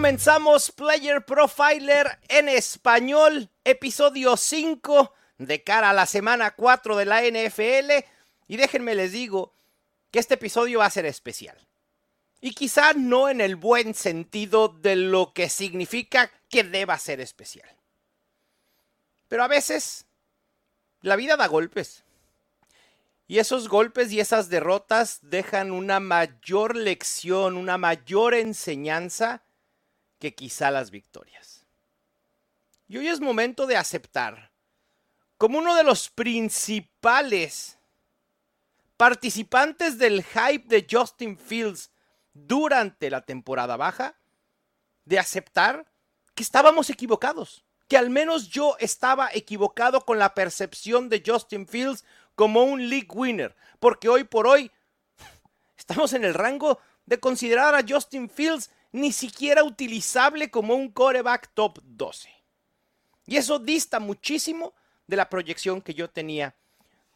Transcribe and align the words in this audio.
Comenzamos 0.00 0.72
Player 0.72 1.22
Profiler 1.26 2.20
en 2.28 2.48
español, 2.48 3.50
episodio 3.64 4.34
5 4.34 5.12
de 5.36 5.62
cara 5.62 5.90
a 5.90 5.92
la 5.92 6.06
semana 6.06 6.52
4 6.52 6.96
de 6.96 7.04
la 7.04 7.20
NFL. 7.20 8.06
Y 8.48 8.56
déjenme 8.56 8.94
les 8.94 9.12
digo 9.12 9.52
que 10.10 10.18
este 10.18 10.34
episodio 10.34 10.78
va 10.78 10.86
a 10.86 10.90
ser 10.90 11.04
especial. 11.04 11.58
Y 12.40 12.54
quizá 12.54 12.94
no 12.94 13.28
en 13.28 13.42
el 13.42 13.56
buen 13.56 13.92
sentido 13.92 14.68
de 14.68 14.96
lo 14.96 15.34
que 15.34 15.50
significa 15.50 16.32
que 16.48 16.64
deba 16.64 16.96
ser 16.96 17.20
especial. 17.20 17.68
Pero 19.28 19.44
a 19.44 19.48
veces 19.48 20.06
la 21.02 21.16
vida 21.16 21.36
da 21.36 21.46
golpes. 21.46 22.04
Y 23.28 23.38
esos 23.38 23.68
golpes 23.68 24.10
y 24.12 24.20
esas 24.20 24.48
derrotas 24.48 25.18
dejan 25.20 25.70
una 25.70 26.00
mayor 26.00 26.74
lección, 26.74 27.58
una 27.58 27.76
mayor 27.76 28.32
enseñanza 28.32 29.42
que 30.20 30.34
quizá 30.34 30.70
las 30.70 30.92
victorias. 30.92 31.66
Y 32.86 32.98
hoy 32.98 33.08
es 33.08 33.20
momento 33.20 33.66
de 33.66 33.76
aceptar 33.76 34.52
como 35.38 35.58
uno 35.58 35.74
de 35.74 35.82
los 35.82 36.10
principales 36.10 37.78
participantes 38.96 39.96
del 39.96 40.22
hype 40.22 40.68
de 40.68 40.86
Justin 40.88 41.38
Fields 41.38 41.90
durante 42.34 43.08
la 43.08 43.22
temporada 43.22 43.76
baja, 43.76 44.14
de 45.06 45.18
aceptar 45.18 45.90
que 46.34 46.42
estábamos 46.42 46.90
equivocados, 46.90 47.64
que 47.88 47.96
al 47.96 48.10
menos 48.10 48.50
yo 48.50 48.76
estaba 48.78 49.30
equivocado 49.32 50.04
con 50.04 50.18
la 50.18 50.34
percepción 50.34 51.08
de 51.08 51.22
Justin 51.24 51.66
Fields 51.66 52.04
como 52.34 52.62
un 52.64 52.90
league 52.90 53.08
winner, 53.10 53.56
porque 53.78 54.10
hoy 54.10 54.24
por 54.24 54.46
hoy 54.46 54.70
estamos 55.78 56.12
en 56.12 56.24
el 56.24 56.34
rango 56.34 56.78
de 57.06 57.18
considerar 57.18 57.74
a 57.74 57.84
Justin 57.88 58.28
Fields 58.28 58.70
ni 58.92 59.12
siquiera 59.12 59.62
utilizable 59.64 60.50
como 60.50 60.74
un 60.74 60.90
coreback 60.90 61.50
top 61.54 61.78
12. 61.84 62.28
Y 63.26 63.36
eso 63.36 63.58
dista 63.58 64.00
muchísimo 64.00 64.74
de 65.06 65.16
la 65.16 65.28
proyección 65.28 65.80
que 65.80 65.94
yo 65.94 66.10
tenía 66.10 66.54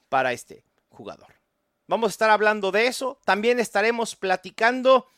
para 0.09 0.33
este 0.33 0.65
jugador. 0.89 1.35
Vamos 1.87 2.09
a 2.09 2.13
estar 2.13 2.31
hablando 2.31 2.71
de 2.71 2.87
eso. 2.87 3.19
También 3.25 3.61
estaremos 3.61 4.17
platicando 4.17 5.09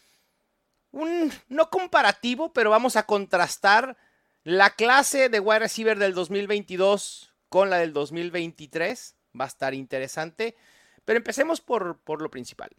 un 0.90 1.32
no 1.48 1.70
comparativo, 1.70 2.52
pero 2.52 2.70
vamos 2.70 2.96
a 2.96 3.04
contrastar 3.04 3.96
la 4.42 4.70
clase 4.70 5.28
de 5.28 5.40
wide 5.40 5.60
receiver 5.60 5.98
del 5.98 6.14
2022 6.14 7.34
con 7.48 7.68
la 7.68 7.78
del 7.78 7.92
2023 7.92 9.16
va 9.38 9.44
a 9.44 9.48
estar 9.48 9.74
interesante. 9.74 10.56
Pero 11.04 11.18
empecemos 11.18 11.60
por, 11.60 11.98
por 11.98 12.22
lo 12.22 12.30
principal. 12.30 12.70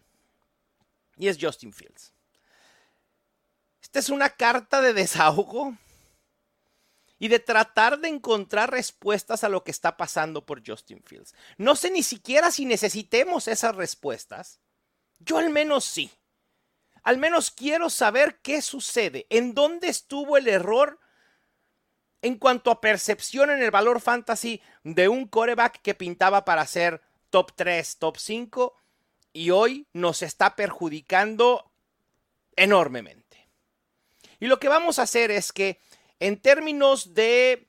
Y 1.18 1.28
es 1.28 1.38
Justin 1.40 1.74
Fields. 1.74 2.14
Es 3.98 4.10
una 4.10 4.30
carta 4.30 4.80
de 4.80 4.94
desahogo 4.94 5.76
y 7.18 7.30
de 7.30 7.40
tratar 7.40 8.00
de 8.00 8.10
encontrar 8.10 8.70
respuestas 8.70 9.44
a 9.44 9.50
lo 9.50 9.64
que 9.64 9.72
está 9.72 9.98
pasando 9.98 10.46
por 10.46 10.62
Justin 10.64 11.02
Fields. 11.04 11.34
No 11.58 11.76
sé 11.76 11.90
ni 11.90 12.04
siquiera 12.04 12.52
si 12.52 12.66
necesitemos 12.66 13.48
esas 13.48 13.76
respuestas. 13.76 14.60
Yo 15.18 15.40
al 15.40 15.50
menos 15.50 15.84
sí. 15.84 16.12
Al 17.02 17.18
menos 17.18 17.50
quiero 17.50 17.90
saber 17.90 18.40
qué 18.44 18.62
sucede, 18.62 19.26
en 19.32 19.56
dónde 19.56 19.88
estuvo 19.88 20.38
el 20.38 20.48
error 20.48 21.00
en 22.22 22.38
cuanto 22.38 22.70
a 22.70 22.82
percepción 22.82 23.50
en 23.50 23.64
el 23.64 23.72
valor 23.72 24.00
fantasy 24.00 24.62
de 24.84 25.08
un 25.08 25.28
coreback 25.28 25.82
que 25.82 25.96
pintaba 25.96 26.46
para 26.46 26.68
ser 26.68 27.02
top 27.32 27.52
3, 27.56 27.98
top 27.98 28.18
5 28.18 28.76
y 29.34 29.50
hoy 29.50 29.88
nos 29.94 30.22
está 30.22 30.56
perjudicando 30.56 31.72
enormemente. 32.56 33.27
Y 34.40 34.48
lo 34.48 34.60
que 34.60 34.70
vamos 34.70 35.00
a 35.00 35.04
hacer 35.04 35.32
es 35.32 35.52
que 35.52 35.80
en 36.20 36.40
términos 36.40 37.14
de 37.14 37.68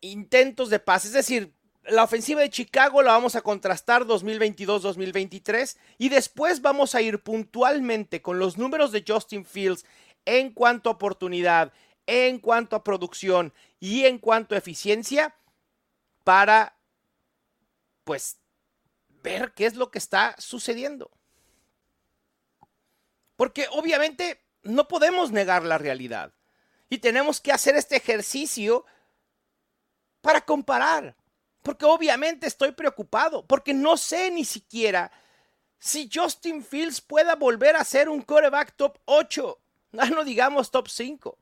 intentos 0.00 0.70
de 0.70 0.78
pase, 0.78 1.08
es 1.08 1.14
decir, 1.14 1.54
la 1.84 2.04
ofensiva 2.04 2.40
de 2.40 2.50
Chicago 2.50 3.02
la 3.02 3.12
vamos 3.12 3.34
a 3.34 3.42
contrastar 3.42 4.04
2022-2023 4.04 5.76
y 5.98 6.08
después 6.08 6.60
vamos 6.60 6.94
a 6.94 7.02
ir 7.02 7.22
puntualmente 7.22 8.22
con 8.22 8.38
los 8.38 8.56
números 8.56 8.92
de 8.92 9.04
Justin 9.06 9.44
Fields 9.44 9.84
en 10.24 10.52
cuanto 10.52 10.88
a 10.88 10.92
oportunidad, 10.92 11.72
en 12.06 12.38
cuanto 12.38 12.76
a 12.76 12.84
producción 12.84 13.52
y 13.80 14.04
en 14.04 14.18
cuanto 14.18 14.54
a 14.54 14.58
eficiencia 14.58 15.34
para 16.24 16.76
pues 18.04 18.38
ver 19.22 19.52
qué 19.52 19.66
es 19.66 19.74
lo 19.74 19.90
que 19.90 19.98
está 19.98 20.36
sucediendo. 20.38 21.10
Porque 23.36 23.66
obviamente 23.72 24.40
no 24.62 24.88
podemos 24.88 25.30
negar 25.30 25.64
la 25.64 25.78
realidad 25.78 26.32
y 26.88 26.98
tenemos 26.98 27.40
que 27.40 27.52
hacer 27.52 27.74
este 27.76 27.96
ejercicio 27.96 28.84
para 30.20 30.40
comparar. 30.40 31.16
Porque 31.62 31.84
obviamente 31.84 32.46
estoy 32.46 32.72
preocupado, 32.72 33.46
porque 33.46 33.72
no 33.72 33.96
sé 33.96 34.30
ni 34.30 34.44
siquiera 34.44 35.12
si 35.78 36.10
Justin 36.12 36.62
Fields 36.64 37.00
pueda 37.00 37.34
volver 37.34 37.76
a 37.76 37.84
ser 37.84 38.08
un 38.08 38.22
quarterback 38.22 38.74
top 38.76 38.98
8, 39.04 39.58
no 39.92 40.24
digamos 40.24 40.70
top 40.70 40.88
5. 40.88 41.38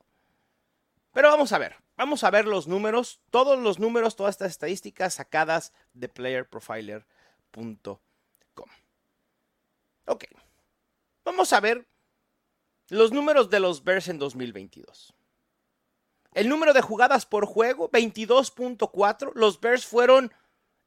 Pero 1.12 1.30
vamos 1.30 1.52
a 1.52 1.58
ver, 1.58 1.76
vamos 1.96 2.22
a 2.22 2.30
ver 2.30 2.46
los 2.46 2.68
números, 2.68 3.20
todos 3.30 3.58
los 3.58 3.78
números, 3.78 4.16
todas 4.16 4.34
estas 4.34 4.50
estadísticas 4.50 5.14
sacadas 5.14 5.72
de 5.94 6.08
playerprofiler.com. 6.08 7.98
Ok, 10.06 10.24
vamos 11.24 11.52
a 11.52 11.60
ver 11.60 11.86
los 12.90 13.12
números 13.12 13.50
de 13.50 13.60
los 13.60 13.84
Bears 13.84 14.08
en 14.08 14.18
2022. 14.18 15.14
El 16.32 16.48
número 16.48 16.72
de 16.72 16.80
jugadas 16.80 17.26
por 17.26 17.46
juego, 17.46 17.90
22.4. 17.90 19.32
Los 19.34 19.60
Bears 19.60 19.86
fueron 19.86 20.32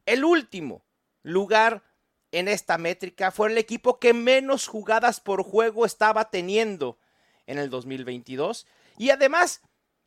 el 0.06 0.24
último 0.24 0.86
lugar 1.22 1.84
en 2.32 2.48
esta 2.48 2.78
métrica. 2.78 3.32
Fue 3.32 3.50
el 3.50 3.58
equipo 3.58 4.00
que 4.00 4.14
menos 4.14 4.68
jugadas 4.68 5.20
por 5.20 5.44
juego 5.44 5.86
estaba 5.86 6.30
teniendo 6.30 6.98
en 7.46 7.58
el 7.58 7.70
2022. 7.70 8.66
Y 8.98 9.10
además, 9.10 9.62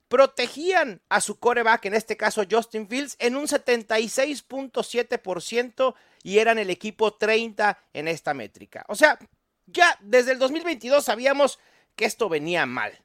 protegían 0.08 1.02
a 1.08 1.20
su 1.20 1.38
coreback, 1.38 1.84
en 1.86 1.94
este 1.94 2.16
caso 2.16 2.44
Justin 2.48 2.88
Fields, 2.88 3.16
en 3.18 3.34
un 3.36 3.46
76.7% 3.46 5.94
y 6.22 6.38
eran 6.38 6.58
el 6.58 6.70
equipo 6.70 7.14
30 7.14 7.78
en 7.92 8.08
esta 8.08 8.32
métrica. 8.34 8.84
O 8.88 8.94
sea, 8.94 9.18
ya 9.66 9.98
desde 10.00 10.32
el 10.32 10.38
2022 10.38 11.04
sabíamos 11.04 11.58
que 11.96 12.04
esto 12.04 12.28
venía 12.28 12.66
mal. 12.66 13.02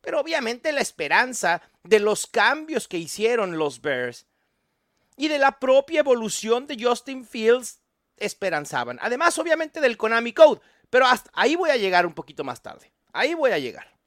Pero 0.00 0.20
obviamente 0.20 0.72
la 0.72 0.80
esperanza 0.80 1.60
de 1.82 1.98
los 1.98 2.26
cambios 2.26 2.86
que 2.86 2.98
hicieron 2.98 3.58
los 3.58 3.80
Bears 3.80 4.26
y 5.16 5.28
de 5.28 5.38
la 5.38 5.58
propia 5.58 6.00
evolución 6.00 6.66
de 6.66 6.82
Justin 6.82 7.26
Fields 7.26 7.80
esperanzaban. 8.16 8.98
Además, 9.02 9.38
obviamente 9.38 9.80
del 9.80 9.96
Konami 9.96 10.32
Code. 10.32 10.60
Pero 10.90 11.06
hasta 11.06 11.30
ahí 11.34 11.56
voy 11.56 11.70
a 11.70 11.76
llegar 11.76 12.06
un 12.06 12.14
poquito 12.14 12.44
más 12.44 12.62
tarde. 12.62 12.92
Ahí 13.12 13.34
voy 13.34 13.50
a 13.50 13.58
llegar. 13.58 13.98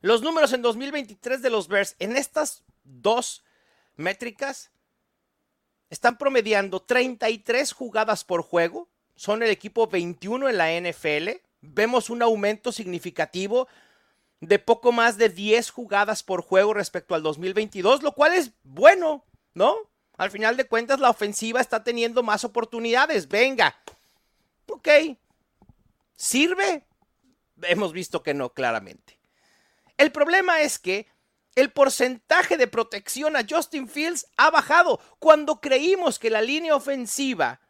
Los 0.00 0.22
números 0.22 0.52
en 0.52 0.62
2023 0.62 1.42
de 1.42 1.50
los 1.50 1.68
Bears 1.68 1.96
en 1.98 2.16
estas 2.16 2.64
dos 2.84 3.44
métricas 3.96 4.70
están 5.90 6.18
promediando 6.18 6.80
33 6.80 7.72
jugadas 7.72 8.24
por 8.24 8.42
juego. 8.42 8.88
Son 9.16 9.42
el 9.42 9.50
equipo 9.50 9.86
21 9.86 10.48
en 10.48 10.56
la 10.56 10.70
NFL. 10.80 11.40
Vemos 11.68 12.10
un 12.10 12.22
aumento 12.22 12.72
significativo 12.72 13.68
de 14.40 14.58
poco 14.58 14.92
más 14.92 15.16
de 15.16 15.28
10 15.28 15.70
jugadas 15.70 16.22
por 16.22 16.42
juego 16.42 16.74
respecto 16.74 17.14
al 17.14 17.22
2022, 17.22 18.02
lo 18.02 18.12
cual 18.12 18.34
es 18.34 18.52
bueno, 18.62 19.24
¿no? 19.54 19.76
Al 20.16 20.30
final 20.30 20.56
de 20.56 20.66
cuentas, 20.66 21.00
la 21.00 21.10
ofensiva 21.10 21.60
está 21.60 21.84
teniendo 21.84 22.22
más 22.22 22.44
oportunidades. 22.44 23.28
Venga. 23.28 23.76
Ok. 24.68 24.88
¿Sirve? 26.16 26.86
Hemos 27.62 27.92
visto 27.92 28.22
que 28.22 28.34
no, 28.34 28.50
claramente. 28.50 29.18
El 29.96 30.12
problema 30.12 30.60
es 30.60 30.78
que 30.78 31.06
el 31.54 31.70
porcentaje 31.70 32.56
de 32.56 32.66
protección 32.66 33.36
a 33.36 33.44
Justin 33.48 33.88
Fields 33.88 34.26
ha 34.36 34.50
bajado 34.50 35.00
cuando 35.18 35.60
creímos 35.60 36.18
que 36.18 36.30
la 36.30 36.42
línea 36.42 36.76
ofensiva 36.76 37.60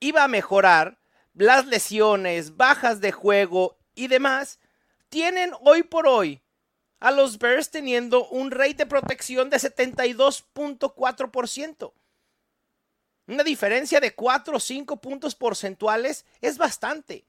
iba 0.00 0.24
a 0.24 0.28
mejorar. 0.28 0.99
Las 1.40 1.66
lesiones, 1.66 2.56
bajas 2.58 3.00
de 3.00 3.10
juego 3.12 3.78
y 3.94 4.08
demás 4.08 4.58
tienen 5.08 5.52
hoy 5.62 5.82
por 5.82 6.06
hoy 6.06 6.42
a 6.98 7.10
los 7.10 7.38
Bears 7.38 7.70
teniendo 7.70 8.28
un 8.28 8.50
rate 8.50 8.74
de 8.74 8.84
protección 8.84 9.48
de 9.48 9.56
72.4%. 9.56 11.94
Una 13.26 13.42
diferencia 13.42 14.00
de 14.00 14.14
4 14.14 14.54
o 14.54 14.60
5 14.60 14.98
puntos 14.98 15.34
porcentuales 15.34 16.26
es 16.42 16.58
bastante. 16.58 17.24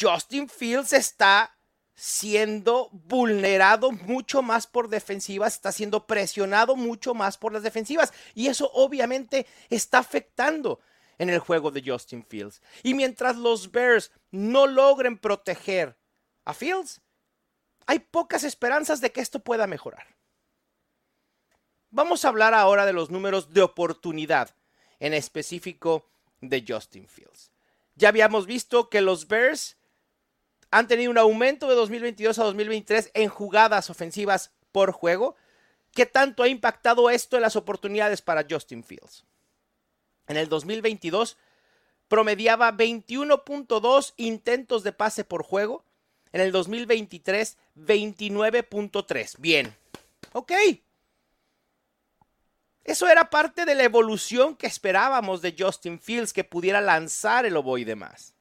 Justin 0.00 0.48
Fields 0.48 0.92
está 0.92 1.56
siendo 1.96 2.88
vulnerado 2.92 3.90
mucho 3.90 4.42
más 4.42 4.68
por 4.68 4.88
defensivas, 4.88 5.54
está 5.54 5.72
siendo 5.72 6.06
presionado 6.06 6.76
mucho 6.76 7.14
más 7.14 7.36
por 7.36 7.52
las 7.52 7.64
defensivas. 7.64 8.12
Y 8.32 8.46
eso 8.46 8.70
obviamente 8.74 9.44
está 9.70 9.98
afectando 9.98 10.78
en 11.18 11.30
el 11.30 11.38
juego 11.38 11.70
de 11.70 11.82
Justin 11.84 12.24
Fields. 12.24 12.62
Y 12.82 12.94
mientras 12.94 13.36
los 13.36 13.70
Bears 13.70 14.10
no 14.30 14.66
logren 14.66 15.18
proteger 15.18 15.96
a 16.44 16.54
Fields, 16.54 17.00
hay 17.86 17.98
pocas 17.98 18.44
esperanzas 18.44 19.00
de 19.00 19.12
que 19.12 19.20
esto 19.20 19.40
pueda 19.40 19.66
mejorar. 19.66 20.06
Vamos 21.90 22.24
a 22.24 22.28
hablar 22.28 22.54
ahora 22.54 22.86
de 22.86 22.92
los 22.92 23.10
números 23.10 23.52
de 23.52 23.62
oportunidad, 23.62 24.56
en 24.98 25.14
específico 25.14 26.08
de 26.40 26.64
Justin 26.66 27.06
Fields. 27.06 27.52
Ya 27.94 28.08
habíamos 28.08 28.46
visto 28.46 28.88
que 28.88 29.00
los 29.00 29.28
Bears 29.28 29.76
han 30.70 30.88
tenido 30.88 31.10
un 31.10 31.18
aumento 31.18 31.68
de 31.68 31.76
2022 31.76 32.38
a 32.38 32.44
2023 32.44 33.12
en 33.14 33.28
jugadas 33.28 33.90
ofensivas 33.90 34.50
por 34.72 34.90
juego. 34.90 35.36
¿Qué 35.92 36.04
tanto 36.04 36.42
ha 36.42 36.48
impactado 36.48 37.10
esto 37.10 37.36
en 37.36 37.42
las 37.42 37.54
oportunidades 37.54 38.20
para 38.22 38.44
Justin 38.48 38.82
Fields? 38.82 39.24
En 40.26 40.36
el 40.36 40.48
2022 40.48 41.36
promediaba 42.08 42.72
21.2 42.72 44.14
intentos 44.16 44.82
de 44.82 44.92
pase 44.92 45.24
por 45.24 45.42
juego. 45.42 45.84
En 46.32 46.40
el 46.40 46.52
2023, 46.52 47.56
29.3. 47.76 49.36
Bien. 49.38 49.74
Ok. 50.32 50.52
Eso 52.84 53.08
era 53.08 53.30
parte 53.30 53.64
de 53.64 53.74
la 53.74 53.84
evolución 53.84 54.56
que 54.56 54.66
esperábamos 54.66 55.40
de 55.40 55.54
Justin 55.58 55.98
Fields, 55.98 56.32
que 56.32 56.44
pudiera 56.44 56.80
lanzar 56.80 57.46
el 57.46 57.56
ovoide 57.56 57.96
más. 57.96 58.34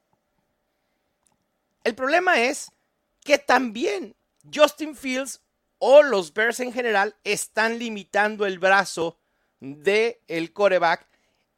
El 1.83 1.95
problema 1.95 2.41
es 2.41 2.71
que 3.23 3.37
también 3.37 4.15
Justin 4.53 4.95
Fields 4.95 5.41
o 5.77 6.01
los 6.01 6.33
Bears 6.33 6.59
en 6.59 6.73
general 6.73 7.15
están 7.23 7.79
limitando 7.79 8.45
el 8.45 8.59
brazo 8.59 9.17
del 9.59 10.17
el 10.27 10.51
coreback 10.51 11.07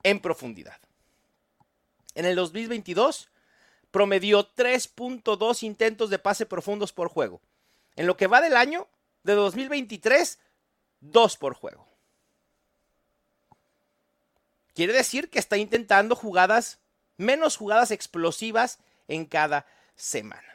en 0.06 0.20
profundidad. 0.20 0.78
En 2.14 2.26
el 2.26 2.36
2022 2.36 3.28
promedió 3.90 4.54
3.2 4.54 5.64
intentos 5.64 6.12
de 6.12 6.20
pase 6.20 6.46
profundos 6.46 6.94
por 6.94 7.10
juego. 7.10 7.42
En 7.96 8.06
lo 8.06 8.16
que 8.16 8.28
va 8.28 8.40
del 8.40 8.56
año 8.56 8.88
de 9.24 9.34
2023, 9.34 10.38
2 11.02 11.38
por 11.38 11.56
juego. 11.56 11.88
Quiere 14.76 14.94
decir 14.94 15.32
que 15.32 15.40
está 15.40 15.58
intentando 15.58 16.16
jugadas, 16.16 16.78
menos 17.18 17.58
jugadas 17.58 17.90
explosivas 17.90 18.78
en 19.08 19.26
cada 19.26 19.66
semana. 19.96 20.55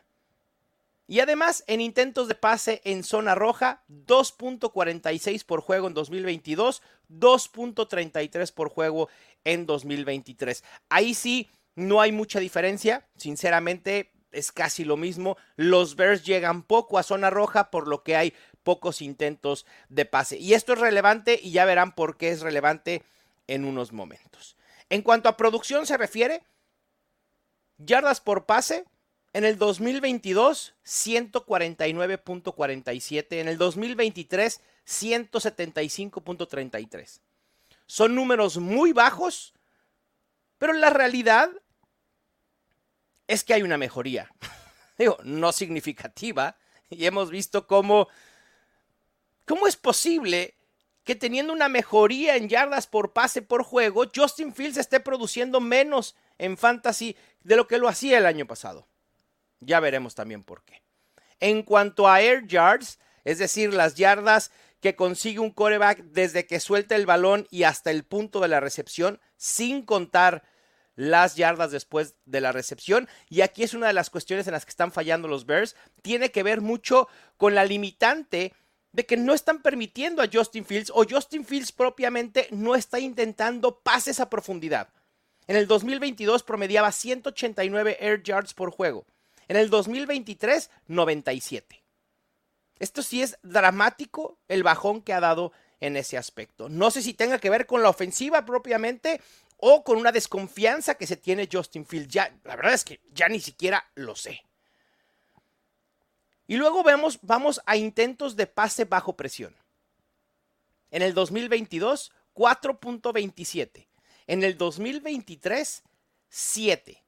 Y 1.10 1.18
además, 1.18 1.64
en 1.66 1.80
intentos 1.80 2.28
de 2.28 2.36
pase 2.36 2.82
en 2.84 3.02
zona 3.02 3.34
roja, 3.34 3.82
2.46 3.88 5.44
por 5.44 5.60
juego 5.60 5.88
en 5.88 5.94
2022, 5.94 6.82
2.33 7.08 8.54
por 8.54 8.68
juego 8.68 9.08
en 9.42 9.66
2023. 9.66 10.62
Ahí 10.88 11.14
sí, 11.14 11.50
no 11.74 12.00
hay 12.00 12.12
mucha 12.12 12.38
diferencia. 12.38 13.08
Sinceramente, 13.16 14.12
es 14.30 14.52
casi 14.52 14.84
lo 14.84 14.96
mismo. 14.96 15.36
Los 15.56 15.96
Bears 15.96 16.24
llegan 16.24 16.62
poco 16.62 16.96
a 16.96 17.02
zona 17.02 17.28
roja, 17.28 17.72
por 17.72 17.88
lo 17.88 18.04
que 18.04 18.14
hay 18.14 18.32
pocos 18.62 19.02
intentos 19.02 19.66
de 19.88 20.04
pase. 20.04 20.38
Y 20.38 20.54
esto 20.54 20.74
es 20.74 20.78
relevante 20.78 21.40
y 21.42 21.50
ya 21.50 21.64
verán 21.64 21.96
por 21.96 22.18
qué 22.18 22.28
es 22.28 22.40
relevante 22.40 23.02
en 23.48 23.64
unos 23.64 23.92
momentos. 23.92 24.56
En 24.88 25.02
cuanto 25.02 25.28
a 25.28 25.36
producción 25.36 25.86
se 25.86 25.96
refiere, 25.96 26.44
yardas 27.78 28.20
por 28.20 28.46
pase, 28.46 28.84
en 29.32 29.44
el 29.44 29.58
2022, 29.58 30.74
149.47. 30.84 33.40
En 33.40 33.48
el 33.48 33.58
2023, 33.58 34.60
175.33. 34.86 37.20
Son 37.86 38.14
números 38.14 38.58
muy 38.58 38.92
bajos, 38.92 39.54
pero 40.58 40.72
la 40.72 40.90
realidad 40.90 41.50
es 43.26 43.42
que 43.44 43.54
hay 43.54 43.62
una 43.62 43.78
mejoría. 43.78 44.30
Digo, 44.98 45.16
no 45.22 45.52
significativa. 45.52 46.56
Y 46.88 47.06
hemos 47.06 47.30
visto 47.30 47.68
cómo, 47.68 48.08
cómo 49.46 49.68
es 49.68 49.76
posible 49.76 50.56
que 51.04 51.14
teniendo 51.14 51.52
una 51.52 51.68
mejoría 51.68 52.36
en 52.36 52.48
yardas 52.48 52.86
por 52.86 53.12
pase 53.12 53.42
por 53.42 53.62
juego, 53.62 54.04
Justin 54.14 54.52
Fields 54.52 54.76
esté 54.76 55.00
produciendo 55.00 55.60
menos 55.60 56.16
en 56.38 56.56
fantasy 56.56 57.16
de 57.42 57.56
lo 57.56 57.66
que 57.66 57.78
lo 57.78 57.88
hacía 57.88 58.18
el 58.18 58.26
año 58.26 58.46
pasado. 58.46 58.86
Ya 59.60 59.80
veremos 59.80 60.14
también 60.14 60.42
por 60.42 60.64
qué. 60.64 60.82
En 61.38 61.62
cuanto 61.62 62.08
a 62.08 62.20
air 62.20 62.46
yards, 62.46 62.98
es 63.24 63.38
decir, 63.38 63.72
las 63.72 63.94
yardas 63.94 64.50
que 64.80 64.96
consigue 64.96 65.38
un 65.38 65.50
coreback 65.50 66.02
desde 66.04 66.46
que 66.46 66.60
suelta 66.60 66.96
el 66.96 67.06
balón 67.06 67.46
y 67.50 67.64
hasta 67.64 67.90
el 67.90 68.04
punto 68.04 68.40
de 68.40 68.48
la 68.48 68.60
recepción, 68.60 69.20
sin 69.36 69.82
contar 69.82 70.42
las 70.96 71.36
yardas 71.36 71.70
después 71.70 72.14
de 72.24 72.40
la 72.40 72.52
recepción. 72.52 73.08
Y 73.28 73.42
aquí 73.42 73.62
es 73.62 73.74
una 73.74 73.86
de 73.86 73.92
las 73.92 74.10
cuestiones 74.10 74.46
en 74.46 74.52
las 74.52 74.64
que 74.64 74.70
están 74.70 74.92
fallando 74.92 75.28
los 75.28 75.46
Bears. 75.46 75.76
Tiene 76.02 76.30
que 76.30 76.42
ver 76.42 76.60
mucho 76.60 77.08
con 77.36 77.54
la 77.54 77.64
limitante 77.64 78.54
de 78.92 79.06
que 79.06 79.16
no 79.16 79.34
están 79.34 79.62
permitiendo 79.62 80.20
a 80.22 80.28
Justin 80.32 80.64
Fields 80.64 80.90
o 80.94 81.04
Justin 81.08 81.44
Fields 81.44 81.72
propiamente 81.72 82.48
no 82.50 82.74
está 82.74 82.98
intentando 82.98 83.80
pases 83.80 84.18
a 84.20 84.28
profundidad. 84.28 84.88
En 85.46 85.56
el 85.56 85.66
2022 85.66 86.42
promediaba 86.42 86.90
189 86.92 87.96
air 88.00 88.22
yards 88.22 88.54
por 88.54 88.70
juego. 88.70 89.06
En 89.50 89.56
el 89.56 89.68
2023, 89.68 90.70
97. 90.86 91.82
Esto 92.78 93.02
sí 93.02 93.20
es 93.20 93.36
dramático 93.42 94.38
el 94.46 94.62
bajón 94.62 95.02
que 95.02 95.12
ha 95.12 95.18
dado 95.18 95.50
en 95.80 95.96
ese 95.96 96.16
aspecto. 96.16 96.68
No 96.68 96.92
sé 96.92 97.02
si 97.02 97.14
tenga 97.14 97.40
que 97.40 97.50
ver 97.50 97.66
con 97.66 97.82
la 97.82 97.88
ofensiva 97.88 98.44
propiamente 98.44 99.20
o 99.56 99.82
con 99.82 99.96
una 99.96 100.12
desconfianza 100.12 100.94
que 100.94 101.08
se 101.08 101.16
tiene 101.16 101.48
Justin 101.52 101.84
Fields. 101.84 102.12
Ya, 102.12 102.32
la 102.44 102.54
verdad 102.54 102.74
es 102.74 102.84
que 102.84 103.00
ya 103.12 103.28
ni 103.28 103.40
siquiera 103.40 103.90
lo 103.96 104.14
sé. 104.14 104.40
Y 106.46 106.54
luego 106.54 106.84
vemos, 106.84 107.18
vamos 107.22 107.60
a 107.66 107.76
intentos 107.76 108.36
de 108.36 108.46
pase 108.46 108.84
bajo 108.84 109.16
presión. 109.16 109.56
En 110.92 111.02
el 111.02 111.12
2022, 111.12 112.12
4.27. 112.36 113.88
En 114.28 114.44
el 114.44 114.56
2023, 114.56 115.82
7. 116.28 117.02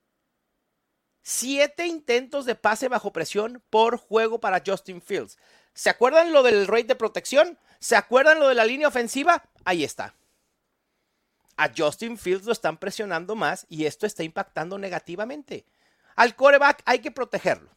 Siete 1.23 1.87
intentos 1.87 2.47
de 2.47 2.55
pase 2.57 2.89
bajo 2.89 3.13
presión 3.13 3.63
por 3.71 3.97
juego 3.97 4.41
para 4.41 4.63
Justin 4.65 5.01
Fields. 5.01 5.39
¿Se 5.73 5.89
acuerdan 5.89 6.33
lo 6.33 6.43
del 6.43 6.67
rate 6.67 6.85
de 6.85 6.95
protección? 6.97 7.59
¿Se 7.79 7.97
acuerdan 7.97 8.41
lo 8.41 8.49
de 8.49 8.55
la 8.55 8.65
línea 8.65 8.89
ofensiva? 8.89 9.45
Ahí 9.65 9.85
está. 9.85 10.15
A 11.57 11.71
Justin 11.77 12.19
Fields 12.19 12.45
lo 12.45 12.53
están 12.53 12.77
presionando 12.77 13.37
más 13.37 13.67
y 13.69 13.87
esto 13.87 14.07
está 14.07 14.25
impactando 14.25 14.79
negativamente. 14.79 15.65
Al 16.17 16.35
coreback 16.35 16.83
hay 16.85 16.99
que 16.99 17.11
protegerlo. 17.11 17.71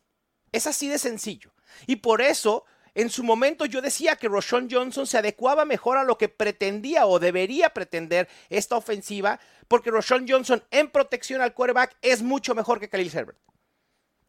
Es 0.51 0.67
así 0.67 0.87
de 0.87 0.97
sencillo. 0.97 1.53
Y 1.85 1.97
por 1.97 2.21
eso, 2.21 2.65
en 2.95 3.09
su 3.09 3.23
momento 3.23 3.65
yo 3.65 3.81
decía 3.81 4.15
que 4.15 4.29
Roshan 4.29 4.69
Johnson 4.71 5.05
se 5.05 5.17
adecuaba 5.17 5.65
mejor 5.65 5.97
a 5.97 6.05
lo 6.05 6.17
que 6.17 6.29
pretendía 6.29 7.05
o 7.05 7.19
debería 7.19 7.69
pretender 7.71 8.29
esta 8.49 8.77
ofensiva 8.77 9.39
porque 9.67 9.91
Roshan 9.91 10.25
Johnson 10.27 10.63
en 10.71 10.89
protección 10.89 11.41
al 11.41 11.53
quarterback 11.53 11.97
es 12.01 12.23
mucho 12.23 12.55
mejor 12.55 12.79
que 12.79 12.89
Khalil 12.89 13.11
Herbert. 13.13 13.37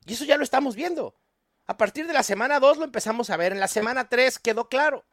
Y 0.04 0.14
eso 0.14 0.25
ya 0.25 0.37
lo 0.37 0.42
estamos 0.42 0.75
viendo. 0.75 1.14
A 1.66 1.76
partir 1.76 2.08
de 2.08 2.12
la 2.12 2.25
semana 2.25 2.58
2 2.58 2.78
lo 2.78 2.85
empezamos 2.85 3.30
a 3.30 3.37
ver, 3.37 3.52
en 3.52 3.61
la 3.61 3.68
semana 3.68 4.08
3 4.08 4.40
quedó 4.40 4.68
claro. 4.68 5.04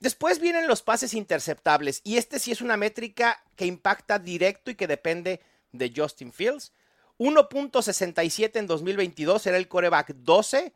Después 0.00 0.40
vienen 0.40 0.66
los 0.66 0.82
pases 0.82 1.14
interceptables 1.14 2.00
y 2.02 2.16
este 2.16 2.40
sí 2.40 2.50
es 2.50 2.60
una 2.60 2.76
métrica 2.76 3.44
que 3.54 3.66
impacta 3.66 4.18
directo 4.18 4.72
y 4.72 4.74
que 4.74 4.86
depende 4.88 5.40
de 5.70 5.92
Justin 5.94 6.32
Fields. 6.32 6.72
1.67 7.18 8.56
en 8.56 8.66
2022 8.66 9.46
era 9.46 9.56
el 9.56 9.68
coreback 9.68 10.14
12 10.14 10.72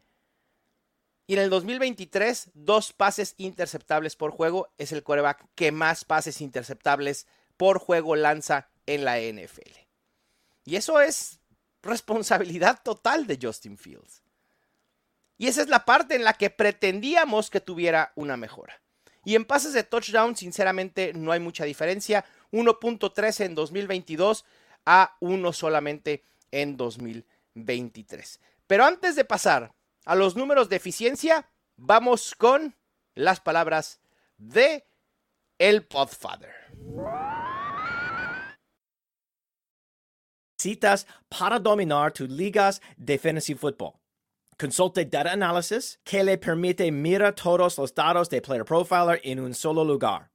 y 1.26 1.34
en 1.34 1.40
el 1.40 1.50
2023, 1.50 2.50
dos 2.54 2.92
pases 2.92 3.34
interceptables 3.36 4.16
por 4.16 4.32
juego. 4.32 4.72
Es 4.78 4.92
el 4.92 5.02
coreback 5.02 5.46
que 5.54 5.72
más 5.72 6.04
pases 6.04 6.40
interceptables 6.40 7.26
por 7.56 7.78
juego 7.78 8.16
lanza 8.16 8.68
en 8.86 9.04
la 9.04 9.18
NFL. 9.18 9.70
Y 10.64 10.76
eso 10.76 11.00
es 11.00 11.40
responsabilidad 11.82 12.80
total 12.82 13.26
de 13.26 13.38
Justin 13.40 13.78
Fields. 13.78 14.22
Y 15.38 15.46
esa 15.48 15.62
es 15.62 15.68
la 15.68 15.84
parte 15.84 16.14
en 16.14 16.24
la 16.24 16.34
que 16.34 16.50
pretendíamos 16.50 17.50
que 17.50 17.60
tuviera 17.60 18.12
una 18.14 18.36
mejora. 18.36 18.80
Y 19.24 19.36
en 19.36 19.44
pases 19.44 19.72
de 19.72 19.84
touchdown, 19.84 20.36
sinceramente, 20.36 21.12
no 21.14 21.30
hay 21.32 21.40
mucha 21.40 21.64
diferencia. 21.64 22.24
1.13 22.50 23.46
en 23.46 23.54
2022 23.54 24.44
a 24.84 25.16
1 25.20 25.52
solamente 25.52 26.24
en 26.50 26.76
2023. 26.76 28.40
Pero 28.66 28.84
antes 28.84 29.14
de 29.14 29.24
pasar 29.24 29.72
a 30.04 30.14
los 30.14 30.36
números 30.36 30.68
de 30.68 30.76
eficiencia, 30.76 31.48
vamos 31.76 32.34
con 32.34 32.74
las 33.14 33.40
palabras 33.40 34.00
de 34.36 34.84
el 35.58 35.84
Podfather. 35.84 36.54
Citas 40.58 41.06
para 41.28 41.58
dominar 41.58 42.12
tu 42.12 42.26
ligas 42.26 42.80
de 42.96 43.18
fantasy 43.18 43.54
football. 43.54 43.94
Consulte 44.58 45.04
Data 45.04 45.32
Analysis 45.32 45.98
que 46.04 46.22
le 46.22 46.38
permite 46.38 46.90
mirar 46.92 47.34
todos 47.34 47.78
los 47.78 47.92
datos 47.92 48.28
de 48.28 48.40
Player 48.40 48.64
Profiler 48.64 49.20
en 49.24 49.40
un 49.40 49.54
solo 49.54 49.84
lugar. 49.84 50.30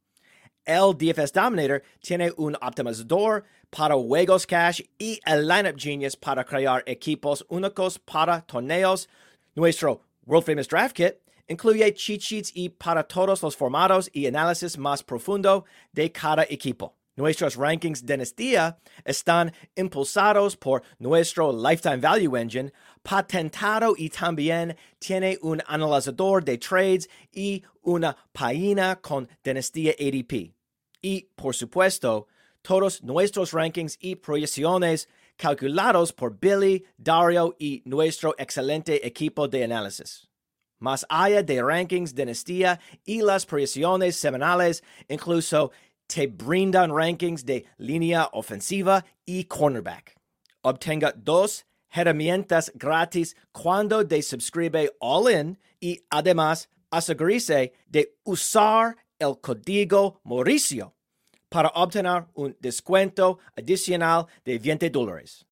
El 0.65 0.97
DFS 0.97 1.31
Dominator 1.31 1.81
tiene 2.01 2.33
un 2.35 2.57
optimizador 2.61 3.45
para 3.69 3.95
Juegos 3.95 4.45
Cash 4.45 4.81
y 4.99 5.17
el 5.25 5.47
Lineup 5.47 5.79
Genius 5.79 6.17
para 6.17 6.43
crear 6.43 6.83
equipos 6.85 7.45
únicos 7.47 7.97
para 7.97 8.41
torneos. 8.41 9.07
Nuestro 9.57 10.01
World 10.27 10.45
Famous 10.45 10.67
Draft 10.67 10.95
Kit 10.95 11.15
incluye 11.49 11.91
cheat 11.95 12.21
sheets 12.21 12.51
y 12.53 12.69
para 12.69 13.01
todos 13.07 13.41
los 13.41 13.55
formatos 13.55 14.07
y 14.13 14.27
análisis 14.27 14.77
más 14.77 15.01
profundo 15.01 15.65
de 15.91 16.11
cada 16.11 16.43
equipo. 16.47 16.93
Nuestros 17.15 17.55
rankings 17.55 18.05
de 18.05 18.13
dinastía 18.13 18.77
están 19.03 19.51
impulsados 19.75 20.55
por 20.55 20.83
nuestro 20.99 21.51
Lifetime 21.51 21.97
Value 21.97 22.35
Engine, 22.35 22.71
patentado 23.01 23.95
y 23.97 24.09
también 24.09 24.77
tiene 24.99 25.39
un 25.41 25.63
analizador 25.65 26.43
de 26.43 26.59
trades 26.59 27.09
y 27.33 27.63
una 27.81 28.15
página 28.31 28.97
con 29.01 29.27
dinastía 29.43 29.93
ADP. 29.99 30.53
Y, 31.01 31.29
por 31.35 31.55
supuesto, 31.55 32.27
todos 32.61 33.01
nuestros 33.01 33.53
rankings 33.53 33.97
y 33.99 34.17
proyecciones 34.17 35.09
calculados 35.37 36.11
por 36.11 36.37
Billy, 36.39 36.83
Dario 36.97 37.55
y 37.59 37.81
nuestro 37.85 38.35
excelente 38.37 39.05
equipo 39.05 39.47
de 39.47 39.63
análisis. 39.63 40.27
Más 40.79 41.05
allá 41.09 41.41
de 41.41 41.61
rankings, 41.61 42.13
dinastía 42.13 42.79
y 43.05 43.21
las 43.21 43.45
proyecciones 43.45 44.15
semanales, 44.15 44.83
incluso 45.07 45.71
te 46.07 46.27
brindan 46.27 46.95
rankings 46.95 47.45
de 47.45 47.65
línea 47.77 48.29
ofensiva 48.33 49.05
y 49.25 49.45
cornerback. 49.45 50.15
Obtenga 50.61 51.13
dos 51.15 51.65
herramientas 51.89 52.71
gratis 52.75 53.35
cuando 53.51 54.05
te 54.05 54.21
suscribe 54.21 54.91
All 54.99 55.31
In 55.31 55.57
y 55.79 56.03
además 56.09 56.69
asegúrese 56.91 57.73
de 57.87 58.17
usar 58.23 58.97
el 59.19 59.39
código 59.41 60.21
Mauricio 60.23 60.96
para 61.49 61.69
obtener 61.69 62.25
un 62.33 62.55
descuento 62.59 63.39
adicional 63.55 64.27
de 64.43 64.59
20 64.59 64.89
dólares. 64.89 65.45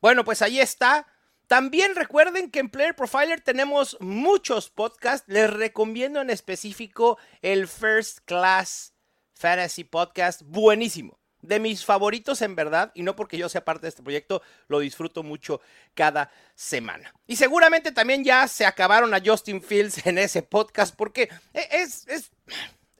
Bueno, 0.00 0.24
pues 0.24 0.42
ahí 0.42 0.60
está 0.60 1.06
también 1.50 1.96
recuerden 1.96 2.48
que 2.48 2.60
en 2.60 2.68
Player 2.68 2.94
Profiler 2.94 3.40
tenemos 3.40 3.96
muchos 3.98 4.70
podcasts. 4.70 5.26
Les 5.26 5.52
recomiendo 5.52 6.20
en 6.20 6.30
específico 6.30 7.18
el 7.42 7.66
First 7.66 8.20
Class 8.24 8.94
Fantasy 9.34 9.82
Podcast. 9.82 10.42
Buenísimo. 10.44 11.18
De 11.42 11.58
mis 11.58 11.84
favoritos 11.84 12.40
en 12.42 12.54
verdad. 12.54 12.92
Y 12.94 13.02
no 13.02 13.16
porque 13.16 13.36
yo 13.36 13.48
sea 13.48 13.64
parte 13.64 13.82
de 13.82 13.88
este 13.88 14.04
proyecto. 14.04 14.42
Lo 14.68 14.78
disfruto 14.78 15.24
mucho 15.24 15.60
cada 15.94 16.30
semana. 16.54 17.12
Y 17.26 17.34
seguramente 17.34 17.90
también 17.90 18.22
ya 18.22 18.46
se 18.46 18.64
acabaron 18.64 19.12
a 19.12 19.20
Justin 19.20 19.60
Fields 19.60 20.06
en 20.06 20.18
ese 20.18 20.42
podcast. 20.44 20.94
Porque 20.94 21.28
es, 21.52 22.06
es, 22.06 22.30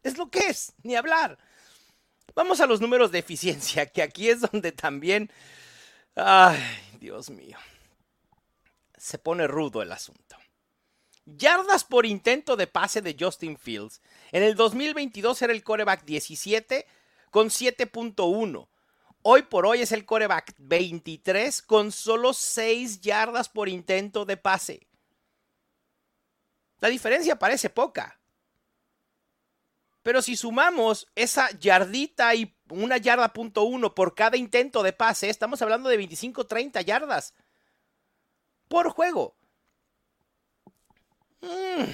es 0.03 0.19
lo 0.19 0.31
que 0.31 0.41
es. 0.41 0.73
Ni 0.83 0.97
hablar. 0.97 1.39
Vamos 2.35 2.61
a 2.61 2.67
los 2.67 2.81
números 2.81 3.13
de 3.13 3.19
eficiencia. 3.19 3.87
Que 3.87 4.03
aquí 4.03 4.29
es 4.29 4.41
donde 4.41 4.73
también... 4.73 5.31
Ay, 6.15 6.59
Dios 6.99 7.31
mío 7.31 7.57
se 9.01 9.19
pone 9.19 9.47
rudo 9.47 9.83
el 9.83 9.91
asunto. 9.93 10.37
Yardas 11.25 11.85
por 11.85 12.07
intento 12.07 12.57
de 12.57 12.67
pase 12.67 13.01
de 13.01 13.17
Justin 13.19 13.57
Fields. 13.57 14.03
En 14.31 14.43
el 14.43 14.55
2022 14.55 15.41
era 15.43 15.53
el 15.53 15.65
coreback 15.65 16.05
17 16.05 16.87
con 17.31 17.49
7.1. 17.49 18.69
Hoy 19.23 19.43
por 19.43 19.67
hoy 19.67 19.81
es 19.81 19.93
el 19.93 20.05
coreback 20.05 20.55
23 20.59 21.63
con 21.63 21.93
solo 21.93 22.35
6 22.35 23.01
yardas 23.01 23.49
por 23.49 23.69
intento 23.69 24.25
de 24.25 24.37
pase. 24.37 24.87
La 26.81 26.89
diferencia 26.89 27.39
parece 27.39 27.71
poca. 27.71 28.20
Pero 30.11 30.23
si 30.23 30.37
sumamos 30.37 31.07
esa 31.15 31.57
yardita 31.61 32.35
y 32.35 32.53
una 32.69 32.97
yarda 32.97 33.33
punto 33.33 33.63
uno 33.63 33.95
por 33.95 34.17
cada 34.17 34.37
intento 34.37 34.83
de 34.83 34.93
pase, 34.93 35.31
estamos 35.31 35.63
hablando 35.63 35.89
de 35.89 36.01
25-30 36.01 36.85
yardas 36.85 37.33
por 38.67 38.91
juego. 38.91 39.37
Mm. 41.43 41.85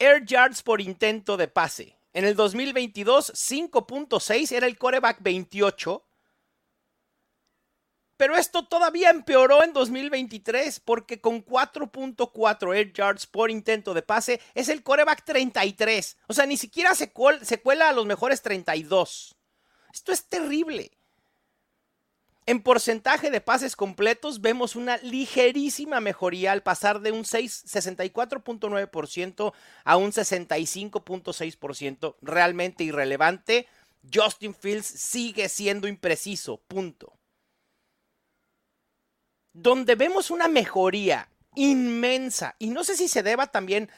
Air 0.00 0.24
yards 0.26 0.64
por 0.64 0.80
intento 0.80 1.36
de 1.36 1.46
pase. 1.46 1.96
En 2.12 2.24
el 2.24 2.34
2022, 2.34 3.32
5.6 3.32 4.50
era 4.50 4.66
el 4.66 4.76
coreback 4.76 5.22
28. 5.22 6.04
Pero 8.16 8.36
esto 8.36 8.66
todavía 8.66 9.10
empeoró 9.10 9.64
en 9.64 9.72
2023 9.72 10.80
porque 10.80 11.20
con 11.20 11.44
4.4 11.44 12.76
air 12.76 12.92
yards 12.92 13.26
por 13.26 13.50
intento 13.50 13.94
de 13.94 14.02
pase 14.02 14.40
es 14.54 14.68
el 14.68 14.82
coreback 14.82 15.24
33. 15.24 16.16
O 16.28 16.32
sea, 16.32 16.46
ni 16.46 16.56
siquiera 16.56 16.94
se, 16.94 17.12
se 17.42 17.60
cuela 17.60 17.88
a 17.88 17.92
los 17.92 18.06
mejores 18.06 18.42
32. 18.42 19.36
Esto 19.92 20.12
es 20.12 20.24
terrible. 20.24 20.92
En 22.44 22.60
porcentaje 22.60 23.30
de 23.30 23.40
pases 23.40 23.76
completos 23.76 24.40
vemos 24.40 24.74
una 24.74 24.96
ligerísima 24.96 26.00
mejoría 26.00 26.50
al 26.50 26.64
pasar 26.64 27.00
de 27.00 27.12
un 27.12 27.22
64.9% 27.22 29.52
a 29.84 29.96
un 29.96 30.10
65.6%. 30.10 32.16
Realmente 32.20 32.82
irrelevante. 32.82 33.68
Justin 34.12 34.54
Fields 34.54 34.86
sigue 34.86 35.48
siendo 35.48 35.86
impreciso. 35.86 36.60
Punto. 36.66 37.16
Donde 39.52 39.94
vemos 39.94 40.30
una 40.30 40.48
mejoría 40.48 41.28
inmensa, 41.54 42.56
y 42.58 42.70
no 42.70 42.84
sé 42.84 42.96
si 42.96 43.08
se 43.08 43.22
deba 43.22 43.48
también 43.48 43.90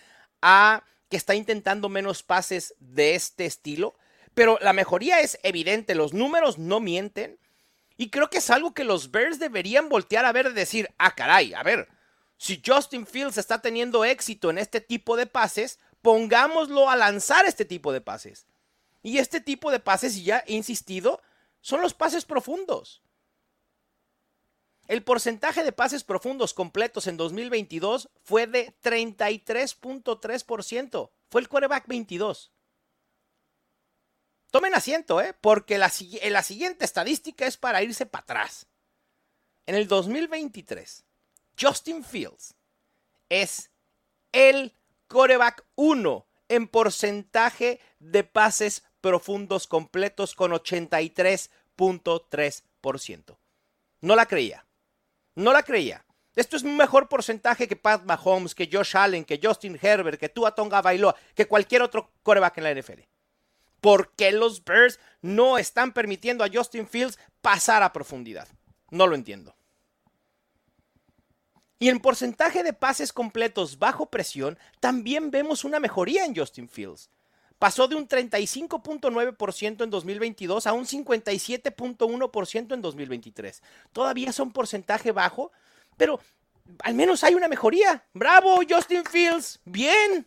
a 0.43 0.83
que 1.09 1.17
está 1.17 1.35
intentando 1.35 1.89
menos 1.89 2.23
pases 2.23 2.75
de 2.81 3.15
este 3.15 3.47
estilo, 3.47 3.95
pero 4.35 4.59
la 4.61 4.73
mejoría 4.73 5.21
es 5.21 5.39
evidente, 5.43 5.95
los 5.95 6.13
números 6.13 6.59
no 6.59 6.81
mienten. 6.81 7.39
Y 7.97 8.11
creo 8.11 8.29
que 8.29 8.39
es 8.39 8.51
algo 8.51 8.75
que 8.75 8.83
los 8.83 9.13
Bears 9.13 9.39
deberían 9.39 9.89
voltear 9.89 10.25
a 10.25 10.33
ver 10.33 10.47
y 10.47 10.53
decir, 10.53 10.91
ah, 10.99 11.15
caray, 11.15 11.55
a 11.55 11.63
ver, 11.63 11.89
si 12.37 12.61
Justin 12.65 13.07
Fields 13.07 13.39
está 13.39 13.63
teniendo 13.63 14.05
éxito 14.05 14.51
en 14.51 14.59
este 14.59 14.81
tipo 14.81 15.17
de 15.17 15.27
pases, 15.27 15.79
pongámoslo 16.03 16.91
a 16.91 16.97
lanzar 16.97 17.47
este 17.47 17.65
tipo 17.65 17.93
de 17.93 18.01
pases. 18.01 18.47
Y 19.03 19.19
este 19.19 19.41
tipo 19.41 19.71
de 19.71 19.81
pases, 19.81 20.17
y 20.17 20.25
ya 20.25 20.43
he 20.47 20.55
insistido, 20.55 21.23
son 21.61 21.81
los 21.81 21.95
pases 21.95 22.25
profundos. 22.25 23.03
El 24.87 25.03
porcentaje 25.03 25.65
de 25.65 25.73
pases 25.73 26.05
profundos 26.05 26.53
completos 26.53 27.07
en 27.07 27.17
2022 27.17 28.11
fue 28.23 28.47
de 28.47 28.75
33.3%. 28.83 31.11
Fue 31.31 31.41
el 31.41 31.49
quarterback 31.49 31.87
22. 31.87 32.53
Tomen 34.51 34.75
asiento, 34.75 35.19
¿eh? 35.21 35.35
porque 35.41 35.79
la, 35.79 35.91
la 36.31 36.43
siguiente 36.43 36.85
estadística 36.85 37.47
es 37.47 37.57
para 37.57 37.83
irse 37.83 38.07
para 38.07 38.23
atrás. 38.23 38.67
En 39.67 39.75
el 39.75 39.89
2023, 39.89 41.05
Justin 41.59 42.05
Fields 42.05 42.55
es 43.31 43.71
el 44.33 44.75
coreback 45.09 45.65
1 45.77 46.27
en 46.49 46.69
porcentaje 46.69 47.81
de 47.99 48.25
pases 48.25 48.85
profundos 49.01 49.67
completos 49.67 50.35
con 50.35 50.53
83.3%. 50.53 53.39
No 54.03 54.17
la 54.17 54.27
creía. 54.27 54.64
No 55.35 55.53
la 55.53 55.63
creía. 55.63 56.05
Esto 56.37 56.57
es 56.57 56.63
un 56.63 56.77
mejor 56.77 57.09
porcentaje 57.09 57.69
que 57.69 57.77
Pat 57.77 58.05
Mahomes, 58.05 58.55
que 58.55 58.69
Josh 58.71 58.97
Allen, 58.97 59.25
que 59.25 59.41
Justin 59.43 59.79
Herbert, 59.81 60.19
que 60.19 60.29
Tua 60.29 60.55
Tonga 60.55 60.83
Bailoa, 60.83 61.15
que 61.35 61.47
cualquier 61.47 61.83
otro 61.83 62.11
coreback 62.23 62.59
en 62.59 62.65
la 62.65 62.75
NFL. 62.75 63.01
¿Por 63.81 64.13
qué 64.15 64.33
los 64.33 64.65
Bears 64.65 64.99
no 65.21 65.59
están 65.59 65.93
permitiendo 65.93 66.43
a 66.43 66.49
Justin 66.53 66.89
Fields 66.89 67.19
pasar 67.41 67.83
a 67.83 67.93
profundidad? 67.93 68.49
No 68.91 69.07
lo 69.07 69.15
entiendo. 69.15 69.55
Y 71.79 71.91
en 71.91 72.01
porcentaje 72.01 72.63
de 72.63 72.73
pases 72.73 73.13
completos 73.13 73.79
bajo 73.79 74.07
presión, 74.07 74.59
también 74.81 75.31
vemos 75.31 75.65
una 75.65 75.81
mejoría 75.81 76.25
en 76.25 76.35
Justin 76.35 76.69
Fields. 76.69 77.11
Pasó 77.65 77.89
de 77.89 77.95
un 77.95 78.07
35.9% 78.07 79.85
en 79.85 79.89
2022 79.89 80.67
a 80.67 80.75
un 80.75 80.85
57.1% 80.85 82.75
en 82.75 82.83
2023. 82.83 83.63
Todavía 83.91 84.29
es 84.29 84.39
un 84.39 84.53
porcentaje 84.53 85.13
bajo, 85.13 85.51
pero 85.97 86.21
al 86.81 86.93
menos 86.93 87.25
hay 87.25 87.33
una 87.33 87.49
mejoría. 87.49 88.05
¡Bravo, 88.13 88.61
Justin 88.69 89.03
Fields! 89.07 89.61
¡Bien! 89.65 90.27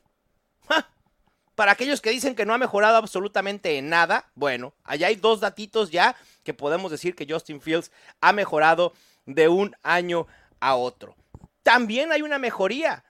Para 1.54 1.74
aquellos 1.74 2.02
que 2.02 2.10
dicen 2.10 2.34
que 2.34 2.44
no 2.44 2.56
ha 2.56 2.58
mejorado 2.58 2.98
absolutamente 2.98 3.78
en 3.78 3.88
nada, 3.88 4.32
bueno, 4.34 4.74
allá 4.84 5.06
hay 5.06 5.16
dos 5.16 5.40
datitos 5.40 5.92
ya 5.92 6.16
que 6.44 6.56
podemos 6.56 6.90
decir 6.90 7.16
que 7.16 7.32
Justin 7.32 7.62
Fields 7.62 7.92
ha 8.20 8.34
mejorado 8.34 8.94
de 9.28 9.48
un 9.48 9.76
año 9.84 10.26
a 10.60 10.74
otro. 10.74 11.16
También 11.62 12.12
hay 12.12 12.24
una 12.24 12.40
mejoría 12.40 13.06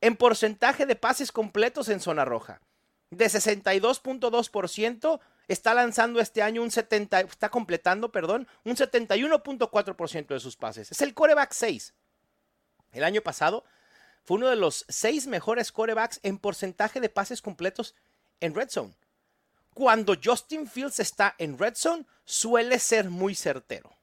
en 0.00 0.16
porcentaje 0.16 0.86
de 0.86 0.96
pases 0.96 1.30
completos 1.30 1.90
en 1.90 2.00
zona 2.00 2.24
roja. 2.24 2.62
De 3.10 3.26
62.2% 3.26 5.20
está 5.48 5.74
lanzando 5.74 6.20
este 6.20 6.42
año 6.42 6.62
un 6.62 6.70
70, 6.70 7.20
está 7.20 7.50
completando, 7.50 8.10
perdón, 8.10 8.48
un 8.64 8.76
71.4% 8.76 10.26
de 10.26 10.40
sus 10.40 10.56
pases. 10.56 10.90
Es 10.90 11.00
el 11.00 11.14
coreback 11.14 11.52
6. 11.52 11.94
El 12.92 13.04
año 13.04 13.20
pasado 13.20 13.64
fue 14.24 14.38
uno 14.38 14.48
de 14.48 14.56
los 14.56 14.84
seis 14.88 15.26
mejores 15.28 15.70
corebacks 15.70 16.18
en 16.24 16.38
porcentaje 16.38 17.00
de 17.00 17.08
pases 17.08 17.42
completos 17.42 17.94
en 18.40 18.54
Red 18.54 18.70
Zone. 18.70 18.94
cuando 19.72 20.14
Justin 20.22 20.66
Fields 20.66 21.00
está 21.00 21.34
en 21.36 21.58
red 21.58 21.74
zone, 21.74 22.06
suele 22.24 22.78
ser 22.78 23.10
muy 23.10 23.34
certero. 23.34 23.94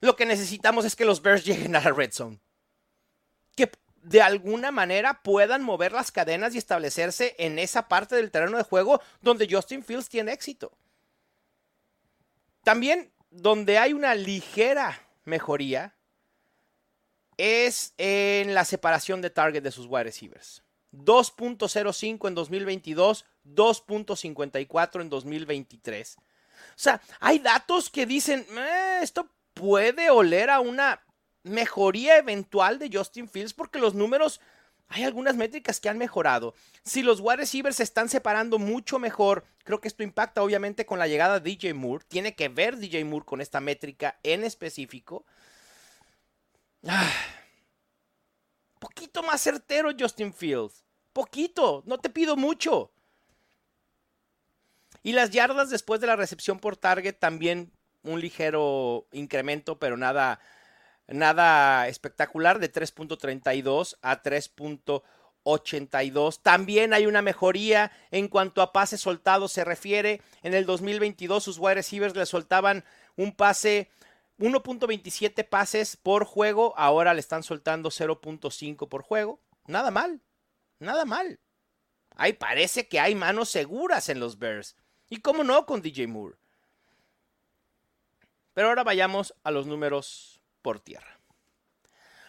Lo 0.00 0.14
que 0.14 0.26
necesitamos 0.26 0.84
es 0.84 0.94
que 0.94 1.06
los 1.06 1.22
Bears 1.22 1.44
lleguen 1.46 1.74
a 1.74 1.80
la 1.80 1.90
red 1.90 2.12
zone. 2.12 2.38
Que 3.56 3.70
de 4.02 4.22
alguna 4.22 4.70
manera 4.70 5.22
puedan 5.22 5.62
mover 5.62 5.92
las 5.92 6.10
cadenas 6.10 6.54
y 6.54 6.58
establecerse 6.58 7.34
en 7.38 7.58
esa 7.58 7.88
parte 7.88 8.16
del 8.16 8.30
terreno 8.30 8.56
de 8.56 8.62
juego 8.62 9.00
donde 9.20 9.48
Justin 9.50 9.84
Fields 9.84 10.08
tiene 10.08 10.32
éxito. 10.32 10.72
También 12.62 13.12
donde 13.30 13.78
hay 13.78 13.92
una 13.92 14.14
ligera 14.14 15.00
mejoría 15.24 15.94
es 17.36 17.94
en 17.96 18.54
la 18.54 18.64
separación 18.64 19.22
de 19.22 19.30
target 19.30 19.62
de 19.62 19.70
sus 19.70 19.86
wide 19.86 20.04
receivers. 20.04 20.62
2.05 20.92 22.28
en 22.28 22.34
2022, 22.34 23.24
2.54 23.46 25.00
en 25.00 25.08
2023. 25.08 26.16
O 26.18 26.22
sea, 26.76 27.00
hay 27.20 27.38
datos 27.38 27.88
que 27.88 28.06
dicen, 28.06 28.46
eh, 28.58 29.00
esto 29.02 29.28
puede 29.54 30.10
oler 30.10 30.50
a 30.50 30.60
una 30.60 31.00
mejoría 31.42 32.18
eventual 32.18 32.78
de 32.78 32.90
Justin 32.92 33.28
Fields 33.28 33.54
porque 33.54 33.78
los 33.78 33.94
números, 33.94 34.40
hay 34.88 35.04
algunas 35.04 35.36
métricas 35.36 35.80
que 35.80 35.88
han 35.88 35.98
mejorado. 35.98 36.54
Si 36.82 37.02
los 37.02 37.20
wide 37.20 37.36
receivers 37.36 37.76
se 37.76 37.82
están 37.82 38.08
separando 38.08 38.58
mucho 38.58 38.98
mejor, 38.98 39.44
creo 39.64 39.80
que 39.80 39.88
esto 39.88 40.02
impacta 40.02 40.42
obviamente 40.42 40.86
con 40.86 40.98
la 40.98 41.06
llegada 41.06 41.40
de 41.40 41.50
DJ 41.50 41.74
Moore. 41.74 42.04
Tiene 42.08 42.34
que 42.34 42.48
ver 42.48 42.76
DJ 42.76 43.04
Moore 43.04 43.26
con 43.26 43.40
esta 43.40 43.60
métrica 43.60 44.18
en 44.22 44.44
específico. 44.44 45.24
Ah, 46.86 47.12
poquito 48.78 49.22
más 49.22 49.40
certero 49.40 49.90
Justin 49.98 50.32
Fields. 50.32 50.84
Poquito, 51.12 51.82
no 51.86 51.98
te 51.98 52.10
pido 52.10 52.36
mucho. 52.36 52.90
Y 55.02 55.12
las 55.12 55.30
yardas 55.30 55.70
después 55.70 56.00
de 56.00 56.06
la 56.06 56.16
recepción 56.16 56.58
por 56.58 56.76
target 56.76 57.14
también 57.14 57.72
un 58.02 58.20
ligero 58.20 59.06
incremento, 59.12 59.78
pero 59.78 59.96
nada, 59.96 60.40
nada 61.10 61.88
espectacular, 61.88 62.58
de 62.58 62.72
3.32 62.72 63.98
a 64.02 64.22
3.82. 64.22 66.40
También 66.42 66.94
hay 66.94 67.06
una 67.06 67.22
mejoría 67.22 67.92
en 68.10 68.28
cuanto 68.28 68.62
a 68.62 68.72
pases 68.72 69.00
soltados 69.00 69.52
se 69.52 69.64
refiere. 69.64 70.20
En 70.42 70.54
el 70.54 70.66
2022 70.66 71.42
sus 71.42 71.58
wide 71.58 71.74
receivers 71.74 72.16
le 72.16 72.26
soltaban 72.26 72.84
un 73.16 73.32
pase 73.32 73.90
1.27 74.40 75.46
pases 75.46 75.96
por 75.96 76.24
juego, 76.24 76.72
ahora 76.78 77.12
le 77.12 77.20
están 77.20 77.42
soltando 77.42 77.90
0.5 77.90 78.88
por 78.88 79.02
juego. 79.02 79.38
Nada 79.66 79.90
mal, 79.90 80.22
nada 80.78 81.04
mal. 81.04 81.38
Ahí 82.16 82.32
parece 82.32 82.88
que 82.88 83.00
hay 83.00 83.14
manos 83.14 83.50
seguras 83.50 84.08
en 84.08 84.18
los 84.18 84.38
Bears. 84.38 84.76
Y 85.10 85.18
cómo 85.18 85.44
no 85.44 85.66
con 85.66 85.82
DJ 85.82 86.06
Moore. 86.06 86.38
Pero 88.54 88.68
ahora 88.68 88.82
vayamos 88.82 89.34
a 89.42 89.50
los 89.50 89.66
números 89.66 90.39
por 90.62 90.80
tierra. 90.80 91.18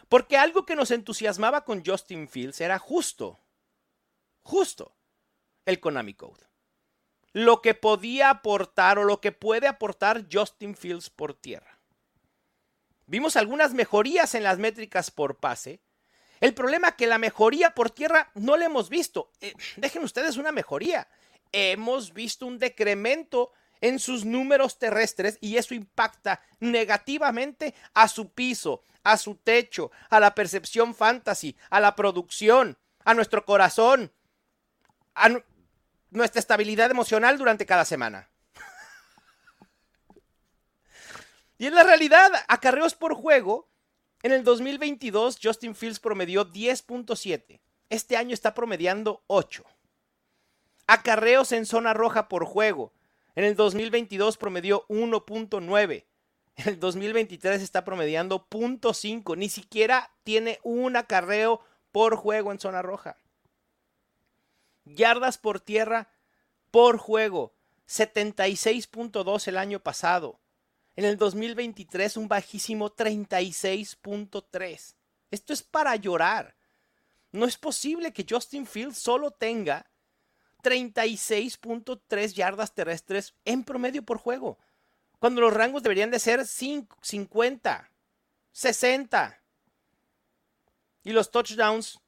Porque 0.10 0.38
algo 0.38 0.66
que 0.66 0.76
nos 0.76 0.92
entusiasmaba 0.92 1.64
con 1.64 1.86
Justin 1.86 2.28
Fields 2.28 2.60
era 2.60 2.80
justo, 2.80 3.40
justo, 4.42 4.94
el 5.66 5.80
Konami 5.80 6.14
Code. 6.14 6.44
Lo 7.34 7.62
que 7.62 7.74
podía 7.74 8.30
aportar 8.30 9.00
o 9.00 9.06
lo 9.06 9.22
que 9.22 9.32
puede 9.32 9.68
aportar 9.68 10.26
Justin 10.30 10.76
Fields 10.76 11.10
por 11.10 11.34
tierra. 11.34 11.80
Vimos 13.06 13.38
algunas 13.38 13.74
mejorías 13.74 14.36
en 14.36 14.44
las 14.44 14.58
métricas 14.58 15.12
por 15.12 15.38
pase. 15.38 15.82
El 16.42 16.54
problema 16.54 16.90
es 16.90 16.96
que 16.96 17.08
la 17.08 17.18
mejoría 17.18 17.74
por 17.74 17.90
tierra 17.90 18.32
no 18.36 18.58
la 18.58 18.66
hemos 18.66 18.90
visto. 18.90 19.32
Eh, 19.40 19.54
dejen 19.78 20.04
ustedes 20.04 20.38
una 20.38 20.52
mejoría. 20.52 21.08
Hemos 21.52 22.14
visto 22.14 22.46
un 22.46 22.60
decremento 22.60 23.52
en 23.82 24.00
sus 24.00 24.24
números 24.24 24.80
terrestres 24.80 25.38
y 25.42 25.58
eso 25.58 25.74
impacta 25.74 26.42
negativamente 26.60 27.74
a 27.94 28.08
su 28.08 28.32
piso, 28.32 28.84
a 29.04 29.18
su 29.18 29.36
techo, 29.36 29.92
a 30.10 30.20
la 30.20 30.34
percepción 30.36 30.96
fantasy, 30.96 31.58
a 31.70 31.80
la 31.80 31.96
producción, 31.96 32.78
a 33.04 33.14
nuestro 33.14 33.44
corazón, 33.44 34.14
a 35.16 35.30
nuestra 36.12 36.40
estabilidad 36.40 36.92
emocional 36.92 37.38
durante 37.38 37.66
cada 37.66 37.86
semana. 37.86 38.30
Y 41.58 41.68
en 41.68 41.76
la 41.76 41.84
realidad, 41.84 42.32
acarreos 42.48 42.96
por 42.96 43.14
juego, 43.14 43.70
en 44.24 44.32
el 44.32 44.44
2022 44.44 45.40
Justin 45.42 45.76
Fields 45.76 46.00
promedió 46.00 46.52
10.7. 46.52 47.60
Este 47.90 48.18
año 48.18 48.34
está 48.34 48.54
promediando 48.54 49.24
8. 49.28 49.64
Acarreos 50.88 51.52
en 51.52 51.66
zona 51.66 51.94
roja 51.94 52.28
por 52.30 52.46
juego. 52.46 52.94
En 53.36 53.46
el 53.46 53.56
2022 53.56 54.38
promedió 54.38 54.86
1.9. 54.88 56.06
En 56.58 56.68
el 56.68 56.80
2023 56.80 57.62
está 57.62 57.86
promediando 57.86 58.48
0.5. 58.50 59.38
Ni 59.38 59.50
siquiera 59.50 60.12
tiene 60.24 60.60
un 60.64 60.96
acarreo 60.96 61.62
por 61.92 62.16
juego 62.16 62.52
en 62.52 62.60
zona 62.60 62.82
roja. 62.82 63.18
Yardas 64.86 65.38
por 65.38 65.60
tierra 65.60 66.12
por 66.72 66.98
juego. 66.98 67.54
76.2 67.88 69.48
el 69.48 69.58
año 69.58 69.80
pasado. 69.80 70.40
En 70.96 71.06
el 71.06 71.18
2023 71.18 72.18
un 72.18 72.28
bajísimo 72.28 72.96
36.3. 72.96 74.96
Esto 75.32 75.54
es 75.54 75.64
para 75.64 75.96
llorar. 75.96 76.56
No 77.32 77.46
es 77.46 77.58
posible 77.58 78.12
que 78.12 78.26
Justin 78.30 78.66
Fields 78.66 78.98
solo 78.98 79.32
tenga 79.32 79.90
36.3 80.62 82.34
yardas 82.34 82.74
terrestres 82.74 83.34
en 83.46 83.64
promedio 83.64 84.04
por 84.04 84.18
juego, 84.18 84.58
cuando 85.20 85.42
los 85.42 85.54
rangos 85.54 85.84
deberían 85.84 86.12
de 86.12 86.20
ser 86.20 86.46
50, 86.46 87.92
60. 88.52 89.42
Y 91.04 91.12
los 91.12 91.32
touchdowns 91.32 92.00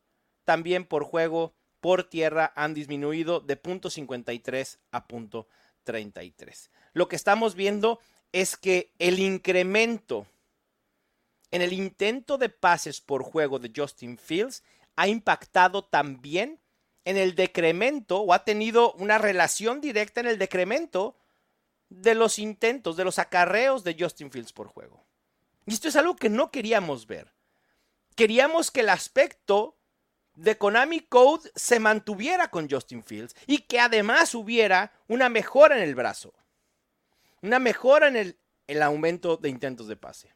también 0.45 0.85
por 0.85 1.03
juego, 1.03 1.53
por 1.79 2.03
tierra, 2.03 2.53
han 2.55 2.73
disminuido 2.73 3.39
de 3.39 3.61
.53 3.61 4.77
a 4.91 5.07
.33. 5.07 6.69
Lo 6.93 7.07
que 7.07 7.15
estamos 7.15 7.55
viendo 7.55 7.99
es 8.31 8.57
que 8.57 8.91
el 8.99 9.19
incremento 9.19 10.27
en 11.51 11.61
el 11.61 11.71
intento 11.71 12.39
de 12.39 12.49
pases 12.49 12.99
por 12.99 13.23
juego 13.23 13.59
de 13.59 13.71
Justin 13.75 14.17
Fields 14.17 14.63
ha 14.95 15.07
impactado 15.07 15.83
también 15.83 16.59
en 17.05 17.17
el 17.17 17.35
decremento 17.35 18.19
o 18.19 18.33
ha 18.33 18.43
tenido 18.43 18.93
una 18.93 19.17
relación 19.17 19.81
directa 19.81 20.21
en 20.21 20.27
el 20.27 20.37
decremento 20.37 21.17
de 21.89 22.15
los 22.15 22.39
intentos, 22.39 22.95
de 22.97 23.03
los 23.03 23.19
acarreos 23.19 23.83
de 23.83 23.95
Justin 23.99 24.31
Fields 24.31 24.53
por 24.53 24.67
juego. 24.67 25.05
Y 25.65 25.73
esto 25.73 25.87
es 25.87 25.95
algo 25.95 26.15
que 26.15 26.29
no 26.29 26.51
queríamos 26.51 27.07
ver. 27.07 27.33
Queríamos 28.15 28.71
que 28.71 28.81
el 28.81 28.89
aspecto 28.89 29.77
de 30.35 30.57
Konami 30.57 31.01
Code 31.01 31.51
se 31.55 31.79
mantuviera 31.79 32.49
con 32.49 32.69
Justin 32.69 33.03
Fields 33.03 33.35
y 33.45 33.59
que 33.59 33.79
además 33.79 34.33
hubiera 34.33 34.91
una 35.07 35.29
mejora 35.29 35.77
en 35.77 35.83
el 35.83 35.95
brazo 35.95 36.33
una 37.43 37.59
mejora 37.59 38.07
en 38.07 38.15
el, 38.15 38.39
el 38.67 38.81
aumento 38.81 39.37
de 39.37 39.49
intentos 39.49 39.87
de 39.87 39.97
pase. 39.97 40.33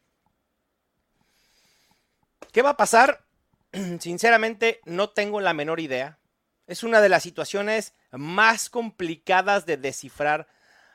¿Qué 2.52 2.62
va 2.62 2.72
a 2.72 2.78
pasar? 2.78 3.26
Sinceramente, 4.00 4.82
no 4.86 5.10
tengo 5.10 5.40
la 5.40 5.54
menor 5.54 5.80
idea. 5.80 6.20
Es 6.68 6.84
una 6.84 7.02
de 7.02 7.10
las 7.10 7.24
situaciones 7.24 7.94
más 8.12 8.70
complicadas 8.70 9.66
de 9.66 9.78
descifrar 9.78 10.48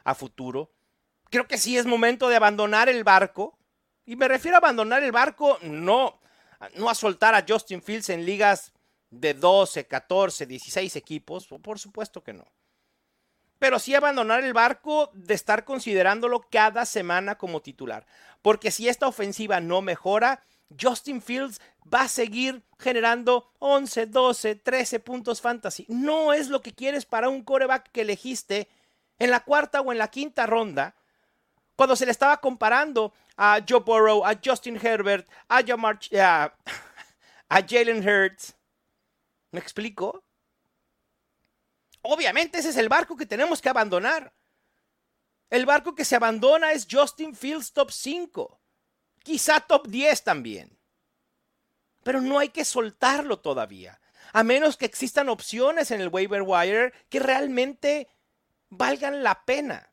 a 0.05 0.15
futuro. 0.15 0.71
Creo 1.31 1.49
que 1.49 1.59
sí 1.59 1.77
es 1.77 1.87
momento 1.87 2.29
de 2.29 2.37
abandonar 2.37 2.89
el 2.89 3.05
barco. 3.05 3.59
Y 4.05 4.17
me 4.17 4.29
refiero 4.29 4.57
a 4.57 4.59
abandonar 4.59 5.03
el 5.03 5.13
barco, 5.13 5.59
no, 5.63 6.21
no 6.75 6.91
a 6.91 6.95
soltar 6.95 7.35
a 7.35 7.45
Justin 7.49 7.83
Fields 7.83 8.11
en 8.11 8.27
ligas 8.27 8.73
de 9.11 9.35
12, 9.35 9.87
14, 9.87 10.47
16 10.47 10.97
equipos. 10.97 11.47
Por 11.47 11.79
supuesto 11.79 12.23
que 12.23 12.33
no 12.33 12.45
pero 13.63 13.79
sí 13.79 13.95
abandonar 13.95 14.43
el 14.43 14.55
barco 14.55 15.09
de 15.15 15.35
estar 15.35 15.65
considerándolo 15.65 16.41
cada 16.51 16.85
semana 16.85 17.39
como 17.39 17.63
titular. 17.63 18.05
Porque 18.43 18.73
si 18.73 18.89
esta 18.89 19.07
ofensiva 19.07 19.61
no 19.61 19.83
mejora, 19.83 20.43
Justin 20.81 21.23
Fields 21.23 21.61
va 21.93 22.03
a 22.03 22.09
seguir 22.09 22.63
generando 22.79 23.53
11, 23.59 24.07
12, 24.07 24.57
13 24.57 25.01
puntos 25.01 25.41
fantasy. 25.41 25.87
No 25.89 26.33
es 26.33 26.49
lo 26.49 26.63
que 26.63 26.73
quieres 26.73 27.07
para 27.07 27.29
un 27.29 27.43
coreback 27.43 27.91
que 27.93 28.03
elegiste 28.03 28.69
en 29.19 29.31
la 29.31 29.41
cuarta 29.41 29.81
o 29.81 29.93
en 29.93 29.99
la 29.99 30.09
quinta 30.09 30.47
ronda, 30.47 30.97
cuando 31.77 31.97
se 31.97 32.07
le 32.07 32.13
estaba 32.13 32.41
comparando 32.41 33.13
a 33.37 33.61
Joe 33.67 33.81
Burrow, 33.81 34.25
a 34.25 34.39
Justin 34.45 34.79
Herbert, 34.83 35.29
a, 35.49 35.59
a, 35.59 36.55
a 37.49 37.63
Jalen 37.69 38.07
Hurts. 38.07 38.55
¿Me 39.51 39.61
explico? 39.61 40.25
Obviamente 42.03 42.59
ese 42.59 42.71
es 42.71 42.77
el 42.77 42.89
barco 42.89 43.17
que 43.17 43.27
tenemos 43.27 43.61
que 43.63 43.69
abandonar. 43.69 44.33
El 45.51 45.67
barco 45.67 45.95
que 45.95 46.05
se 46.05 46.17
abandona 46.17 46.73
es 46.73 46.87
Justin 46.91 47.35
Fields 47.35 47.73
top 47.73 47.91
5. 47.91 48.62
Quizá 49.23 49.61
top 49.61 49.89
10 49.89 50.25
también. 50.25 50.79
Pero 52.03 52.21
no 52.21 52.39
hay 52.39 52.49
que 52.49 52.65
soltarlo 52.65 53.39
todavía. 53.39 54.01
A 54.33 54.43
menos 54.43 54.77
que 54.77 54.87
existan 54.87 55.29
opciones 55.29 55.91
en 55.91 56.01
el 56.01 56.09
waiver 56.09 56.43
wire 56.43 56.93
que 57.09 57.21
realmente 57.21 58.09
valgan 58.71 59.23
la 59.23 59.45
pena. 59.45 59.93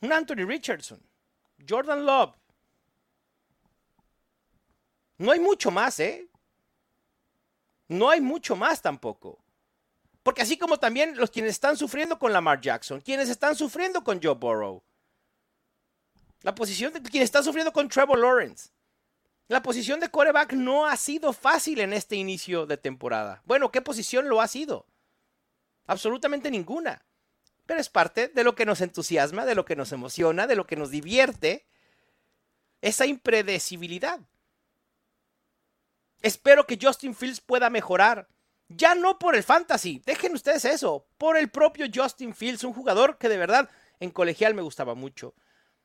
Un 0.00 0.12
Anthony 0.12 0.46
Richardson, 0.46 1.00
Jordan 1.68 2.04
Love. 2.04 2.34
No 5.18 5.32
hay 5.32 5.40
mucho 5.40 5.70
más, 5.70 5.98
¿eh? 6.00 6.28
No 7.88 8.10
hay 8.10 8.20
mucho 8.20 8.56
más 8.56 8.82
tampoco. 8.82 9.38
Porque 10.22 10.42
así 10.42 10.58
como 10.58 10.78
también 10.78 11.16
los 11.16 11.30
quienes 11.30 11.52
están 11.52 11.76
sufriendo 11.76 12.18
con 12.18 12.32
Lamar 12.32 12.60
Jackson, 12.60 13.00
quienes 13.00 13.28
están 13.28 13.54
sufriendo 13.54 14.02
con 14.02 14.20
Joe 14.20 14.34
Burrow, 14.34 14.82
la 16.46 16.54
posición 16.54 16.92
de 16.92 17.02
quien 17.02 17.24
está 17.24 17.42
sufriendo 17.42 17.72
con 17.72 17.88
Trevor 17.88 18.20
Lawrence, 18.20 18.70
la 19.48 19.64
posición 19.64 19.98
de 19.98 20.08
coreback 20.08 20.52
no 20.52 20.86
ha 20.86 20.96
sido 20.96 21.32
fácil 21.32 21.80
en 21.80 21.92
este 21.92 22.14
inicio 22.14 22.66
de 22.66 22.76
temporada. 22.76 23.42
Bueno, 23.46 23.72
¿qué 23.72 23.82
posición 23.82 24.28
lo 24.28 24.40
ha 24.40 24.46
sido? 24.46 24.86
Absolutamente 25.88 26.48
ninguna. 26.48 27.04
Pero 27.66 27.80
es 27.80 27.88
parte 27.88 28.28
de 28.28 28.44
lo 28.44 28.54
que 28.54 28.64
nos 28.64 28.80
entusiasma, 28.80 29.44
de 29.44 29.56
lo 29.56 29.64
que 29.64 29.74
nos 29.74 29.90
emociona, 29.90 30.46
de 30.46 30.54
lo 30.54 30.68
que 30.68 30.76
nos 30.76 30.92
divierte. 30.92 31.66
Esa 32.80 33.06
impredecibilidad. 33.06 34.20
Espero 36.22 36.64
que 36.64 36.78
Justin 36.80 37.16
Fields 37.16 37.40
pueda 37.40 37.70
mejorar. 37.70 38.28
Ya 38.68 38.94
no 38.94 39.18
por 39.18 39.34
el 39.34 39.42
fantasy, 39.42 40.00
dejen 40.06 40.32
ustedes 40.32 40.64
eso, 40.64 41.08
por 41.18 41.36
el 41.36 41.50
propio 41.50 41.86
Justin 41.92 42.36
Fields, 42.36 42.62
un 42.62 42.72
jugador 42.72 43.18
que 43.18 43.28
de 43.28 43.36
verdad 43.36 43.68
en 43.98 44.12
colegial 44.12 44.54
me 44.54 44.62
gustaba 44.62 44.94
mucho, 44.94 45.34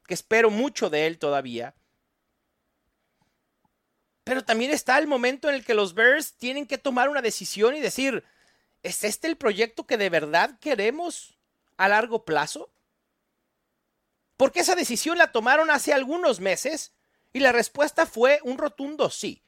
que 0.07 0.13
espero 0.13 0.49
mucho 0.49 0.89
de 0.89 1.07
él 1.07 1.17
todavía 1.17 1.75
pero 4.23 4.43
también 4.43 4.71
está 4.71 4.97
el 4.97 5.07
momento 5.07 5.49
en 5.49 5.55
el 5.55 5.65
que 5.65 5.73
los 5.73 5.93
Bears 5.93 6.33
tienen 6.33 6.67
que 6.67 6.77
tomar 6.77 7.09
una 7.09 7.21
decisión 7.21 7.75
y 7.75 7.79
decir, 7.79 8.23
¿es 8.83 9.03
este 9.03 9.27
el 9.27 9.35
proyecto 9.35 9.85
que 9.85 9.97
de 9.97 10.09
verdad 10.09 10.57
queremos 10.59 11.37
a 11.77 11.89
largo 11.89 12.23
plazo? 12.23 12.71
Porque 14.37 14.61
esa 14.61 14.75
decisión 14.75 15.17
la 15.17 15.31
tomaron 15.31 15.69
hace 15.69 15.93
algunos 15.93 16.39
meses 16.39 16.93
y 17.33 17.39
la 17.39 17.51
respuesta 17.51 18.05
fue 18.05 18.39
un 18.43 18.57
rotundo 18.57 19.09
sí. 19.09 19.43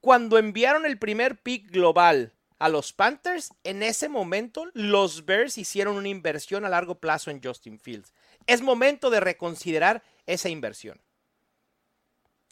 Cuando 0.00 0.38
enviaron 0.38 0.86
el 0.86 0.98
primer 0.98 1.40
pick 1.40 1.70
global 1.70 2.34
a 2.58 2.68
los 2.68 2.92
Panthers, 2.92 3.52
en 3.64 3.82
ese 3.82 4.08
momento 4.08 4.68
los 4.74 5.24
Bears 5.24 5.58
hicieron 5.58 5.96
una 5.96 6.08
inversión 6.08 6.64
a 6.64 6.68
largo 6.68 6.96
plazo 6.96 7.30
en 7.30 7.42
Justin 7.42 7.78
Fields. 7.78 8.12
Es 8.48 8.62
momento 8.62 9.10
de 9.10 9.20
reconsiderar 9.20 10.02
esa 10.26 10.48
inversión 10.48 11.00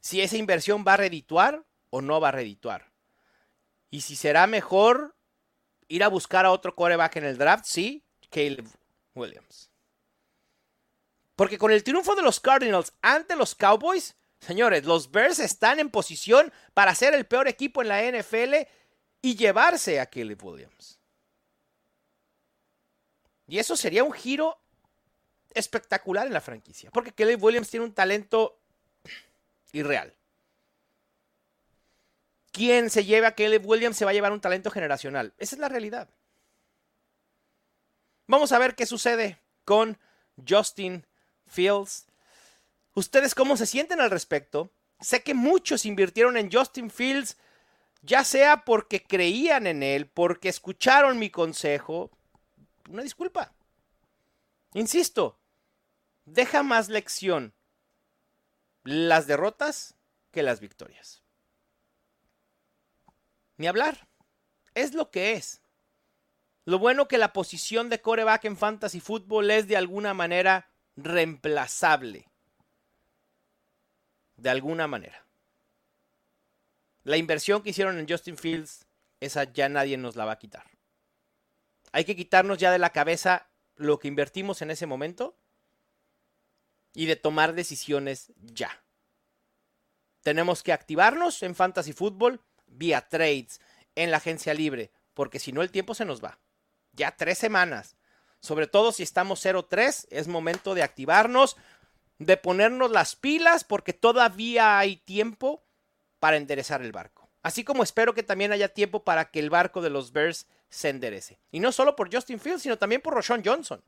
si 0.07 0.21
esa 0.21 0.37
inversión 0.37 0.85
va 0.87 0.93
a 0.93 0.99
redituar 0.99 1.65
o 1.91 2.01
no 2.01 2.21
va 2.21 2.29
a 2.29 2.33
redituar. 2.33 2.93
Y 3.91 4.03
si 4.03 4.15
será 4.15 4.47
mejor 4.47 5.17
ir 5.89 6.05
a 6.05 6.09
buscar 6.09 6.47
a 6.47 6.53
otro 6.53 6.77
coreback 6.77 7.17
en 7.17 7.25
el 7.25 7.37
draft, 7.37 7.65
sí, 7.65 8.05
Caleb 8.31 8.69
Williams. 9.17 9.69
Porque 11.35 11.59
con 11.59 11.73
el 11.73 11.83
triunfo 11.83 12.15
de 12.15 12.23
los 12.23 12.39
Cardinals 12.39 12.93
ante 13.03 13.35
los 13.35 13.57
Cowboys, 13.57 14.15
señores, 14.39 14.85
los 14.85 15.11
Bears 15.11 15.41
están 15.41 15.81
en 15.81 15.91
posición 15.91 16.53
para 16.73 16.95
ser 16.95 17.13
el 17.13 17.27
peor 17.27 17.49
equipo 17.49 17.83
en 17.83 17.89
la 17.89 18.01
NFL 18.01 18.55
y 19.23 19.35
llevarse 19.35 19.99
a 19.99 20.07
Caleb 20.07 20.45
Williams. 20.45 21.01
Y 23.49 23.59
eso 23.59 23.77
sería 23.77 24.05
un 24.05 24.13
giro 24.13 24.61
espectacular 25.57 26.27
en 26.27 26.33
la 26.33 26.41
franquicia. 26.41 26.91
Porque 26.91 27.13
Caleb 27.13 27.43
Williams 27.43 27.71
tiene 27.71 27.87
un 27.87 27.93
talento 27.93 28.59
irreal. 29.73 30.15
Quien 32.53 32.91
se 32.91 33.05
lleve 33.05 33.27
a 33.27 33.35
Caleb 33.35 33.67
Williams 33.67 33.97
se 33.97 34.05
va 34.05 34.13
a 34.13 34.15
llevar 34.15 34.33
un 34.33 34.41
talento 34.41 34.71
generacional. 34.71 35.35
Esa 35.39 35.57
es 35.57 35.61
la 35.61 35.69
realidad. 35.69 36.09
Vamos 38.27 38.53
a 38.53 38.59
ver 38.59 38.75
qué 38.75 38.87
sucede 38.87 39.39
con 39.65 39.99
Justin 40.49 41.05
Fields. 41.47 42.07
¿Ustedes 42.95 43.35
cómo 43.35 43.57
se 43.57 43.67
sienten 43.67 44.01
al 44.01 44.11
respecto? 44.11 44.71
Sé 45.01 45.23
que 45.23 45.35
muchos 45.35 45.85
invirtieron 45.85 46.37
en 46.37 46.51
Justin 46.51 46.91
Fields, 46.91 47.37
ya 48.03 48.25
sea 48.25 48.65
porque 48.65 49.03
creían 49.03 49.67
en 49.67 49.83
él, 49.83 50.07
porque 50.07 50.49
escucharon 50.49 51.19
mi 51.19 51.31
consejo. 51.31 52.11
Una 52.89 53.03
disculpa. 53.03 53.53
Insisto, 54.73 55.39
deja 56.27 56.63
más 56.63 56.89
lección 56.89 57.55
las 58.85 59.27
derrotas 59.27 59.95
que 60.31 60.43
las 60.43 60.61
victorias. 60.61 61.23
Ni 63.57 63.67
hablar. 63.67 64.09
Es 64.75 64.93
lo 64.93 65.11
que 65.11 65.33
es. 65.33 65.63
Lo 66.67 66.79
bueno 66.79 67.09
que 67.09 67.17
la 67.17 67.33
posición 67.33 67.89
de 67.89 68.03
coreback 68.03 68.45
en 68.45 68.57
fantasy 68.57 69.01
fútbol 69.01 69.51
es 69.51 69.67
de 69.67 69.77
alguna 69.77 70.13
manera 70.13 70.69
reemplazable. 70.97 72.29
De 74.37 74.51
alguna 74.51 74.87
manera. 74.87 75.25
La 77.05 77.17
inversión 77.17 77.63
que 77.63 77.71
hicieron 77.71 77.99
en 77.99 78.09
Justin 78.09 78.37
Fields, 78.37 78.87
esa 79.21 79.45
ya 79.45 79.69
nadie 79.69 79.97
nos 79.97 80.17
la 80.17 80.25
va 80.25 80.33
a 80.33 80.39
quitar. 80.39 80.67
Hay 81.93 82.05
que 82.05 82.17
quitarnos 82.17 82.59
ya 82.59 82.73
de 82.73 82.79
la 82.79 82.91
cabeza 82.91 83.49
lo 83.77 83.99
que 83.99 84.09
invertimos 84.09 84.61
en 84.61 84.71
ese 84.71 84.87
momento 84.87 85.39
y 86.97 87.05
de 87.05 87.15
tomar 87.15 87.55
decisiones 87.55 88.33
ya. 88.39 88.83
Tenemos 90.23 90.63
que 90.63 90.73
activarnos 90.73 91.43
en 91.43 91.55
Fantasy 91.55 91.93
Football 91.93 92.41
vía 92.67 93.07
trades, 93.09 93.61
en 93.95 94.11
la 94.11 94.17
agencia 94.17 94.55
libre, 94.55 94.91
porque 95.15 95.39
si 95.39 95.53
no 95.53 95.63
el 95.63 95.71
tiempo 95.71 95.95
se 95.95 96.07
nos 96.07 96.25
va. 96.25 96.41
Ya 96.93 97.15
tres 97.15 97.39
semanas. 97.39 97.97
Sobre 98.41 98.67
todo 98.67 98.93
si 98.93 99.03
estamos 99.03 99.45
0-3, 99.45 100.07
es 100.11 100.27
momento 100.27 100.75
de 100.75 100.83
activarnos, 100.83 101.57
de 102.19 102.39
ponernos 102.39 102.91
las 102.91 103.15
pilas, 103.15 103.63
porque 103.63 103.93
todavía 103.93 104.79
hay 104.79 104.97
tiempo 104.97 105.63
para 106.19 106.39
enderezar 106.39 106.81
el 106.81 106.93
barco. 106.93 107.31
Así 107.43 107.63
como 107.63 107.83
espero 107.83 108.15
que 108.15 108.23
también 108.23 108.53
haya 108.53 108.73
tiempo 108.73 109.05
para 109.05 109.31
que 109.31 109.39
el 109.39 109.51
barco 109.51 109.83
de 109.83 109.91
los 109.91 110.13
Bears 110.13 110.47
se 110.71 110.89
enderece. 110.89 111.39
Y 111.51 111.61
no 111.61 111.73
solo 111.73 111.95
por 111.95 112.13
Justin 112.13 112.41
Fields, 112.41 112.63
sino 112.63 112.79
también 112.79 113.03
por 113.03 113.13
Roshan 113.13 113.43
Johnson. 113.45 113.83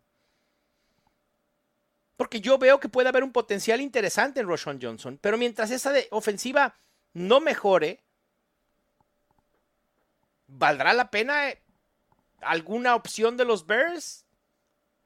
Porque 2.19 2.41
yo 2.41 2.59
veo 2.59 2.81
que 2.81 2.89
puede 2.89 3.09
haber 3.09 3.23
un 3.23 3.31
potencial 3.31 3.81
interesante 3.81 4.41
en 4.41 4.49
Roshan 4.49 4.81
Johnson. 4.83 5.21
Pero 5.23 5.39
mientras 5.39 5.71
esa 5.71 5.95
ofensiva 6.11 6.75
no 7.13 7.39
mejore, 7.39 8.03
¿valdrá 10.49 10.93
la 10.95 11.13
pena 11.13 11.49
eh, 11.49 11.63
alguna 12.41 12.97
opción 12.97 13.37
de 13.37 13.45
los 13.45 13.67
Bears 13.67 14.27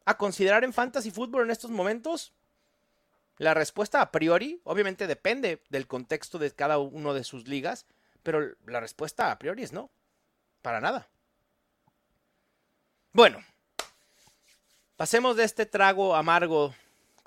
a 0.07 0.17
considerar 0.17 0.65
en 0.65 0.73
fantasy 0.73 1.11
fútbol 1.11 1.45
en 1.45 1.51
estos 1.51 1.71
momentos? 1.71 2.33
La 3.37 3.53
respuesta 3.53 4.01
a 4.01 4.11
priori, 4.11 4.63
obviamente 4.65 5.07
depende 5.07 5.63
del 5.69 5.87
contexto 5.87 6.39
de 6.39 6.51
cada 6.53 6.79
uno 6.79 7.13
de 7.13 7.25
sus 7.25 7.47
ligas, 7.47 7.85
pero 8.23 8.55
la 8.65 8.81
respuesta 8.81 9.31
a 9.31 9.39
priori 9.39 9.63
es 9.63 9.75
no, 9.75 9.91
para 10.63 10.81
nada. 10.81 11.11
Bueno, 13.13 13.45
pasemos 14.97 15.37
de 15.37 15.45
este 15.45 15.67
trago 15.67 16.17
amargo 16.17 16.75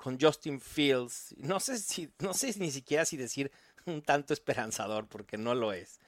con 0.06 0.20
Justin 0.20 0.60
Fields. 0.60 1.34
No 1.36 1.58
sé 1.58 1.78
si, 1.78 2.08
no 2.20 2.32
sé 2.32 2.54
ni 2.58 2.70
siquiera 2.70 3.04
si 3.04 3.16
decir 3.16 3.50
un 3.86 4.02
tanto 4.02 4.32
esperanzador, 4.32 5.08
porque 5.08 5.36
no 5.36 5.52
lo 5.52 5.72
es. 5.72 5.98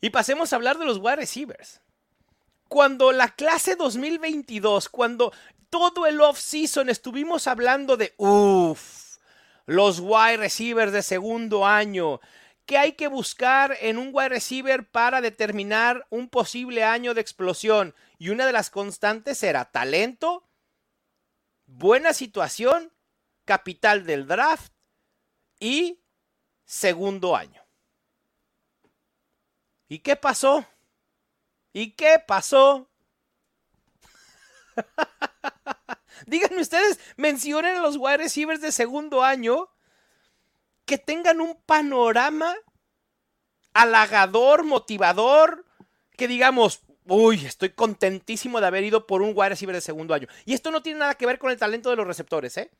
Y 0.00 0.08
pasemos 0.08 0.50
a 0.50 0.56
hablar 0.56 0.78
de 0.78 0.86
los 0.86 0.96
wide 0.96 1.16
receivers. 1.16 1.82
Cuando 2.66 3.12
la 3.12 3.28
clase 3.34 3.76
2022, 3.76 4.88
cuando 4.88 5.34
todo 5.68 6.06
el 6.06 6.18
off-season 6.18 6.88
estuvimos 6.88 7.46
hablando 7.46 7.98
de, 7.98 8.14
uff, 8.16 9.18
los 9.66 10.00
wide 10.00 10.38
receivers 10.38 10.90
de 10.92 11.02
segundo 11.02 11.66
año, 11.66 12.22
¿Qué 12.64 12.78
hay 12.78 12.92
que 12.92 13.08
buscar 13.08 13.76
en 13.82 13.98
un 13.98 14.08
wide 14.14 14.30
receiver 14.30 14.88
para 14.88 15.20
determinar 15.20 16.06
un 16.08 16.30
posible 16.30 16.82
año 16.82 17.12
de 17.12 17.20
explosión? 17.20 17.94
Y 18.16 18.30
una 18.30 18.46
de 18.46 18.52
las 18.52 18.70
constantes 18.70 19.42
era 19.42 19.66
talento, 19.66 20.48
buena 21.66 22.14
situación 22.14 22.93
capital 23.44 24.04
del 24.06 24.26
draft 24.26 24.72
y 25.60 26.00
segundo 26.64 27.36
año. 27.36 27.62
¿Y 29.88 30.00
qué 30.00 30.16
pasó? 30.16 30.66
¿Y 31.72 31.92
qué 31.92 32.22
pasó? 32.26 32.90
Díganme 36.26 36.60
ustedes, 36.60 36.98
mencionen 37.16 37.76
a 37.76 37.80
los 37.80 37.96
wide 37.96 38.18
receivers 38.18 38.60
de 38.60 38.72
segundo 38.72 39.22
año 39.22 39.68
que 40.84 40.98
tengan 40.98 41.40
un 41.40 41.60
panorama 41.62 42.54
halagador, 43.72 44.64
motivador, 44.64 45.64
que 46.16 46.28
digamos, 46.28 46.82
uy, 47.06 47.44
estoy 47.44 47.70
contentísimo 47.70 48.60
de 48.60 48.66
haber 48.66 48.84
ido 48.84 49.06
por 49.06 49.20
un 49.20 49.32
wide 49.34 49.50
receiver 49.50 49.74
de 49.74 49.80
segundo 49.80 50.14
año. 50.14 50.28
Y 50.44 50.54
esto 50.54 50.70
no 50.70 50.82
tiene 50.82 51.00
nada 51.00 51.14
que 51.14 51.26
ver 51.26 51.38
con 51.38 51.50
el 51.50 51.58
talento 51.58 51.90
de 51.90 51.96
los 51.96 52.06
receptores, 52.06 52.56
¿eh? 52.56 52.70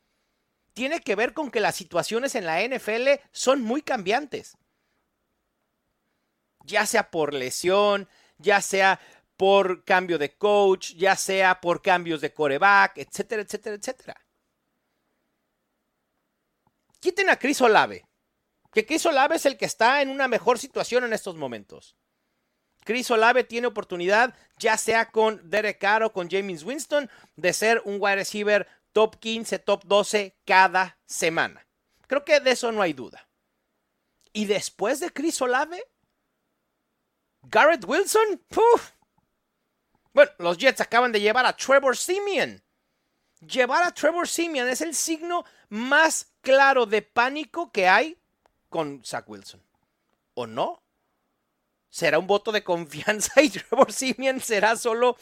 Tiene 0.75 1.01
que 1.01 1.15
ver 1.15 1.33
con 1.33 1.49
que 1.49 1.61
las 1.61 1.75
situaciones 1.75 2.35
en 2.35 2.45
la 2.45 2.61
NFL 2.61 3.21
son 3.31 3.61
muy 3.61 3.81
cambiantes. 3.81 4.57
Ya 6.65 6.85
sea 6.85 7.09
por 7.09 7.33
lesión, 7.33 8.09
ya 8.37 8.61
sea 8.61 8.99
por 9.37 9.85
cambio 9.85 10.17
de 10.17 10.35
coach, 10.35 10.93
ya 10.95 11.15
sea 11.15 11.61
por 11.61 11.81
cambios 11.81 12.19
de 12.19 12.33
coreback, 12.33 12.97
etcétera, 12.97 13.41
etcétera, 13.41 13.75
etcétera. 13.77 14.21
Quiten 16.99 17.29
a 17.29 17.37
Chris 17.37 17.61
Olave, 17.61 18.05
que 18.73 18.85
Chris 18.85 19.05
Olave 19.05 19.37
es 19.37 19.45
el 19.45 19.57
que 19.57 19.65
está 19.65 20.01
en 20.01 20.09
una 20.09 20.27
mejor 20.27 20.59
situación 20.59 21.05
en 21.05 21.13
estos 21.13 21.35
momentos. 21.35 21.95
Chris 22.83 23.09
Olave 23.11 23.45
tiene 23.45 23.67
oportunidad, 23.67 24.35
ya 24.59 24.77
sea 24.77 25.09
con 25.09 25.49
Derek 25.49 25.79
Carr 25.79 26.03
o 26.03 26.11
con 26.11 26.29
James 26.29 26.63
Winston, 26.63 27.09
de 27.37 27.53
ser 27.53 27.81
un 27.85 27.97
wide 27.99 28.17
receiver 28.17 28.67
top 28.95 29.17
15, 29.19 29.59
top 29.59 29.83
12 29.83 30.37
cada 30.45 30.97
semana. 31.05 31.67
Creo 32.07 32.23
que 32.23 32.39
de 32.39 32.51
eso 32.51 32.71
no 32.71 32.81
hay 32.81 32.93
duda. 32.93 33.27
Y 34.31 34.45
después 34.45 35.01
de 35.01 35.11
Chris 35.11 35.41
Olave, 35.41 35.83
Garrett 37.41 37.83
Wilson, 37.85 38.41
bueno, 40.13 40.31
los 40.37 40.57
Jets 40.57 40.79
acaban 40.79 41.11
de 41.11 41.19
llevar 41.19 41.45
a 41.45 41.57
Trevor 41.57 41.97
Simeon. 41.97 42.63
Llevar 43.41 43.83
a 43.83 43.93
Trevor 43.93 44.29
Simeon 44.29 44.69
es 44.69 44.79
el 44.79 44.95
signo 44.95 45.43
más 45.67 46.31
claro 46.39 46.85
de 46.85 47.01
pánico 47.01 47.73
que 47.73 47.89
hay 47.89 48.17
con 48.69 49.03
Zach 49.03 49.27
Wilson. 49.27 49.61
¿O 50.35 50.47
no? 50.47 50.81
¿Será 51.89 52.17
un 52.17 52.27
voto 52.27 52.53
de 52.53 52.63
confianza 52.63 53.41
y 53.41 53.49
Trevor 53.49 53.91
Simeon 53.91 54.39
será 54.39 54.77
solo 54.77 55.17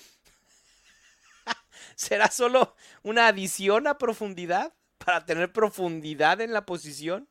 será 1.96 2.30
solo 2.30 2.76
una 3.04 3.28
adición 3.28 3.88
a 3.88 3.98
profundidad 3.98 4.74
para 4.98 5.26
tener 5.26 5.52
profundidad 5.52 6.42
en 6.42 6.54
la 6.54 6.66
posición? 6.66 7.28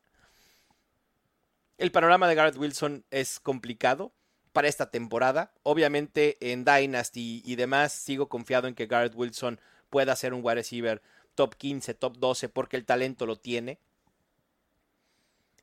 El 1.79 1.91
panorama 1.91 2.29
de 2.29 2.35
Garrett 2.35 2.57
Wilson 2.57 3.05
es 3.11 3.41
complicado 3.41 4.13
para 4.53 4.69
esta 4.69 4.91
temporada. 4.91 5.53
Obviamente 5.63 6.37
en 6.41 6.65
Dynasty 6.65 7.43
y 7.45 7.57
demás 7.57 7.93
sigo 7.93 8.29
confiado 8.29 8.69
en 8.69 8.75
que 8.75 8.87
Garrett 8.87 9.15
Wilson 9.15 9.61
pueda 9.91 10.15
ser 10.17 10.35
un 10.35 10.45
wide 10.45 10.57
receiver 10.57 11.03
top 11.35 11.57
15, 11.57 11.95
top 11.95 12.17
12 12.19 12.49
porque 12.49 12.77
el 12.77 12.85
talento 12.85 13.27
lo 13.27 13.37
tiene. 13.37 13.79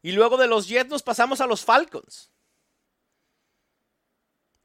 Y 0.02 0.14
luego 0.14 0.38
de 0.38 0.48
los 0.48 0.68
Jets 0.68 0.90
nos 0.90 1.04
pasamos 1.04 1.42
a 1.42 1.48
los 1.48 1.64
Falcons. 1.64 2.32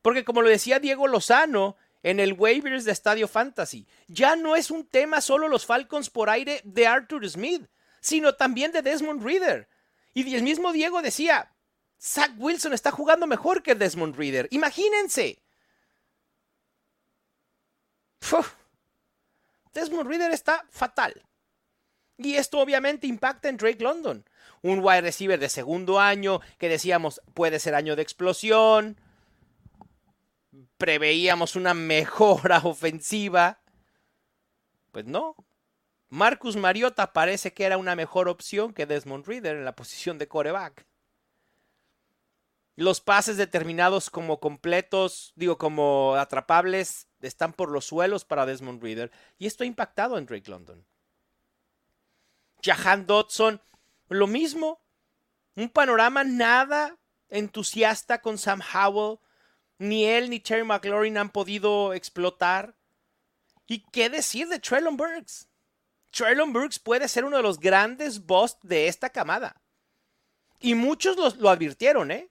Porque 0.03 0.25
como 0.25 0.43
lo 0.43 0.49
decía 0.49 0.81
Diego 0.81 1.09
Lozano 1.09 1.77
en 2.05 2.21
el 2.21 2.35
waivers 2.35 2.85
de 2.85 2.93
Estadio 2.93 3.27
Fantasy, 3.27 3.89
ya 4.07 4.37
no 4.37 4.55
es 4.55 4.71
un 4.71 4.87
tema 4.87 5.21
solo 5.21 5.49
los 5.49 5.67
Falcons 5.67 6.11
por 6.11 6.29
aire 6.29 6.61
de 6.63 6.87
Arthur 6.87 7.29
Smith, 7.29 7.67
sino 8.01 8.35
también 8.35 8.71
de 8.73 8.83
Desmond 8.83 9.25
Reader. 9.25 9.69
Y 10.13 10.35
el 10.35 10.43
mismo 10.43 10.73
Diego 10.73 11.01
decía, 11.01 11.51
Zach 12.01 12.33
Wilson 12.37 12.75
está 12.75 12.91
jugando 12.91 13.27
mejor 13.27 13.63
que 13.63 13.75
Desmond 13.75 14.17
Reader. 14.17 14.49
Imagínense. 14.51 15.43
Desmond 19.73 20.09
Reader 20.09 20.31
está 20.31 20.67
fatal. 20.71 21.25
Y 22.19 22.37
esto 22.37 22.61
obviamente 22.61 23.07
impacta 23.07 23.49
en 23.49 23.57
Drake 23.57 23.83
London. 23.83 24.29
Un 24.61 24.81
wide 24.81 25.01
receiver 25.01 25.41
de 25.41 25.49
segundo 25.49 25.99
año 25.99 26.41
que 26.59 26.69
decíamos 26.69 27.23
puede 27.33 27.59
ser 27.59 27.75
año 27.75 27.97
de 27.97 28.03
explosión. 28.03 29.01
Preveíamos 30.79 31.57
una 31.57 31.75
mejora 31.75 32.59
ofensiva. 32.65 33.61
Pues 34.93 35.05
no. 35.07 35.37
Marcus 36.09 36.57
Mariota 36.57 37.13
parece 37.13 37.53
que 37.53 37.65
era 37.65 37.77
una 37.77 37.97
mejor 37.97 38.29
opción 38.29 38.73
que 38.73 38.87
Desmond 38.87 39.27
Reader 39.27 39.57
en 39.57 39.65
la 39.65 39.75
posición 39.75 40.19
de 40.19 40.29
coreback. 40.29 40.87
Los 42.77 43.01
pases 43.01 43.37
determinados 43.37 44.11
como 44.11 44.41
completos, 44.41 45.33
digo, 45.37 45.59
como 45.59 46.15
atrapables, 46.17 47.09
están 47.21 47.53
por 47.53 47.71
los 47.71 47.85
suelos 47.85 48.25
para 48.25 48.47
Desmond 48.47 48.83
Reader. 48.83 49.13
Y 49.39 49.47
esto 49.47 49.65
ha 49.65 49.67
impactado 49.67 50.19
en 50.19 50.27
Drake 50.27 50.51
London. 50.51 50.85
Jahan 52.63 53.07
Dodson, 53.07 53.61
lo 54.09 54.27
mismo. 54.27 54.81
Un 55.55 55.69
panorama 55.69 56.25
nada 56.25 56.99
entusiasta 57.29 58.21
con 58.21 58.39
Sam 58.39 58.61
Howell. 58.61 59.19
Ni 59.79 60.05
él 60.07 60.31
ni 60.31 60.41
Terry 60.41 60.65
McLaurin 60.65 61.19
han 61.19 61.31
podido 61.31 61.95
explotar. 61.95 62.75
¿Y 63.67 63.81
qué 63.91 64.11
decir 64.11 64.49
de 64.49 64.59
Traylon 64.59 64.97
Burks? 64.97 65.49
Traylon 66.11 66.53
Burks 66.53 66.79
puede 66.79 67.09
ser 67.09 67.25
uno 67.25 67.39
de 67.39 67.43
los 67.43 67.59
grandes 67.59 68.25
boss 68.25 68.57
de 68.63 68.89
esta 68.89 69.11
camada. 69.11 69.61
Y 70.61 70.75
muchos 70.75 71.37
lo 71.37 71.49
advirtieron, 71.51 72.11
¿eh? 72.11 72.31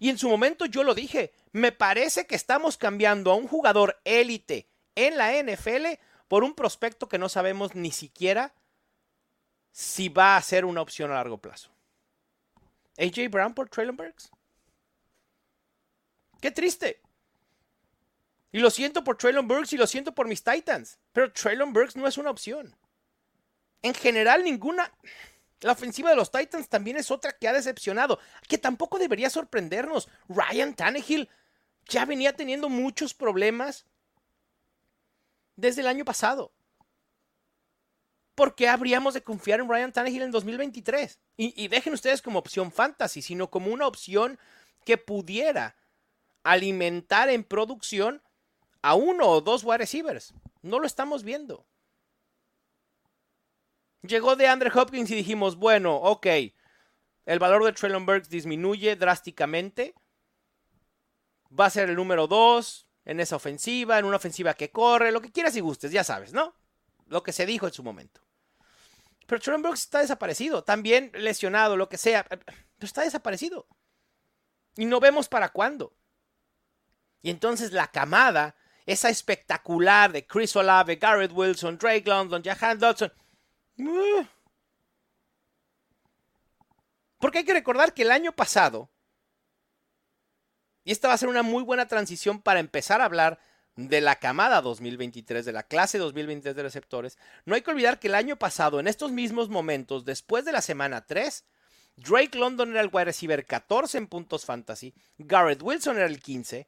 Y 0.00 0.10
en 0.10 0.18
su 0.18 0.28
momento 0.28 0.66
yo 0.66 0.84
lo 0.84 0.94
dije, 0.94 1.32
me 1.52 1.72
parece 1.72 2.26
que 2.26 2.36
estamos 2.36 2.76
cambiando 2.76 3.32
a 3.32 3.36
un 3.36 3.48
jugador 3.48 4.00
élite 4.04 4.68
en 4.94 5.16
la 5.16 5.32
NFL 5.42 5.86
por 6.28 6.44
un 6.44 6.54
prospecto 6.54 7.08
que 7.08 7.18
no 7.18 7.28
sabemos 7.28 7.74
ni 7.74 7.90
siquiera 7.90 8.54
si 9.72 10.08
va 10.08 10.36
a 10.36 10.42
ser 10.42 10.64
una 10.64 10.82
opción 10.82 11.10
a 11.10 11.14
largo 11.14 11.38
plazo. 11.38 11.70
AJ 12.98 13.30
Brown 13.30 13.54
por 13.54 13.68
Traylon 13.68 13.96
Burks. 13.96 14.30
Qué 16.40 16.50
triste. 16.50 17.00
Y 18.52 18.60
lo 18.60 18.70
siento 18.70 19.04
por 19.04 19.16
Traylon 19.16 19.46
Burks 19.46 19.72
y 19.72 19.76
lo 19.76 19.86
siento 19.86 20.14
por 20.14 20.26
mis 20.26 20.42
Titans. 20.42 20.98
Pero 21.12 21.32
Traylon 21.32 21.72
Burks 21.72 21.96
no 21.96 22.06
es 22.06 22.16
una 22.16 22.30
opción. 22.30 22.74
En 23.82 23.94
general, 23.94 24.44
ninguna. 24.44 24.92
La 25.60 25.72
ofensiva 25.72 26.10
de 26.10 26.16
los 26.16 26.30
Titans 26.30 26.68
también 26.68 26.96
es 26.96 27.10
otra 27.10 27.32
que 27.32 27.48
ha 27.48 27.52
decepcionado, 27.52 28.20
que 28.48 28.58
tampoco 28.58 28.98
debería 28.98 29.28
sorprendernos. 29.28 30.08
Ryan 30.28 30.74
Tannehill 30.74 31.28
ya 31.86 32.04
venía 32.04 32.34
teniendo 32.34 32.68
muchos 32.68 33.12
problemas 33.12 33.84
desde 35.56 35.80
el 35.80 35.88
año 35.88 36.04
pasado. 36.04 36.52
¿Por 38.36 38.54
qué 38.54 38.68
habríamos 38.68 39.14
de 39.14 39.22
confiar 39.24 39.58
en 39.58 39.68
Ryan 39.68 39.92
Tannehill 39.92 40.22
en 40.22 40.30
2023? 40.30 41.18
Y, 41.36 41.64
y 41.64 41.66
dejen 41.66 41.92
ustedes 41.92 42.22
como 42.22 42.38
opción 42.38 42.70
fantasy, 42.70 43.20
sino 43.20 43.50
como 43.50 43.72
una 43.72 43.88
opción 43.88 44.38
que 44.84 44.96
pudiera 44.96 45.74
alimentar 46.42 47.28
en 47.28 47.44
producción 47.44 48.22
a 48.82 48.94
uno 48.94 49.28
o 49.28 49.40
dos 49.40 49.64
wide 49.64 49.78
receivers. 49.78 50.34
No 50.62 50.78
lo 50.78 50.86
estamos 50.86 51.22
viendo. 51.22 51.66
Llegó 54.02 54.36
de 54.36 54.46
Andre 54.46 54.70
Hopkins 54.72 55.10
y 55.10 55.16
dijimos, 55.16 55.56
bueno, 55.56 55.96
ok, 55.96 56.26
el 57.26 57.38
valor 57.38 57.64
de 57.64 57.72
Traylon 57.72 58.06
Burks 58.06 58.28
disminuye 58.28 58.96
drásticamente. 58.96 59.94
Va 61.58 61.66
a 61.66 61.70
ser 61.70 61.90
el 61.90 61.96
número 61.96 62.26
2 62.26 62.86
en 63.06 63.20
esa 63.20 63.36
ofensiva, 63.36 63.98
en 63.98 64.04
una 64.04 64.16
ofensiva 64.16 64.54
que 64.54 64.70
corre, 64.70 65.12
lo 65.12 65.20
que 65.20 65.32
quieras 65.32 65.56
y 65.56 65.60
gustes, 65.60 65.90
ya 65.90 66.04
sabes, 66.04 66.32
¿no? 66.32 66.54
Lo 67.06 67.22
que 67.22 67.32
se 67.32 67.46
dijo 67.46 67.66
en 67.66 67.72
su 67.72 67.82
momento. 67.82 68.20
Pero 69.26 69.40
Traylon 69.40 69.62
Burks 69.62 69.80
está 69.80 69.98
desaparecido, 69.98 70.64
también 70.64 71.10
lesionado, 71.14 71.76
lo 71.76 71.88
que 71.88 71.98
sea, 71.98 72.24
pero 72.24 72.44
está 72.80 73.02
desaparecido. 73.02 73.66
Y 74.76 74.86
no 74.86 75.00
vemos 75.00 75.28
para 75.28 75.50
cuándo. 75.50 75.94
Y 77.28 77.30
entonces 77.30 77.72
la 77.72 77.88
camada, 77.88 78.56
esa 78.86 79.10
espectacular 79.10 80.10
de 80.12 80.26
Chris 80.26 80.56
Olave, 80.56 80.96
Garrett 80.96 81.30
Wilson, 81.30 81.76
Drake 81.76 82.04
London, 82.06 82.42
Jahan 82.42 82.78
Dodson, 82.78 83.12
porque 87.18 87.36
hay 87.36 87.44
que 87.44 87.52
recordar 87.52 87.92
que 87.92 88.00
el 88.00 88.12
año 88.12 88.32
pasado, 88.32 88.88
y 90.84 90.92
esta 90.92 91.08
va 91.08 91.12
a 91.12 91.18
ser 91.18 91.28
una 91.28 91.42
muy 91.42 91.62
buena 91.62 91.86
transición 91.86 92.40
para 92.40 92.60
empezar 92.60 93.02
a 93.02 93.04
hablar 93.04 93.38
de 93.76 94.00
la 94.00 94.16
camada 94.16 94.62
2023, 94.62 95.44
de 95.44 95.52
la 95.52 95.64
clase 95.64 95.98
2023 95.98 96.56
de 96.56 96.62
receptores, 96.62 97.18
no 97.44 97.54
hay 97.54 97.60
que 97.60 97.72
olvidar 97.72 97.98
que 97.98 98.08
el 98.08 98.14
año 98.14 98.36
pasado, 98.36 98.80
en 98.80 98.88
estos 98.88 99.12
mismos 99.12 99.50
momentos, 99.50 100.06
después 100.06 100.46
de 100.46 100.52
la 100.52 100.62
semana 100.62 101.04
3, 101.04 101.44
Drake 101.96 102.38
London 102.38 102.70
era 102.70 102.80
el 102.80 102.88
wide 102.90 103.04
receiver 103.04 103.44
14 103.44 103.98
en 103.98 104.06
puntos 104.06 104.46
fantasy, 104.46 104.94
Garrett 105.18 105.62
Wilson 105.62 105.98
era 105.98 106.06
el 106.06 106.22
15, 106.22 106.66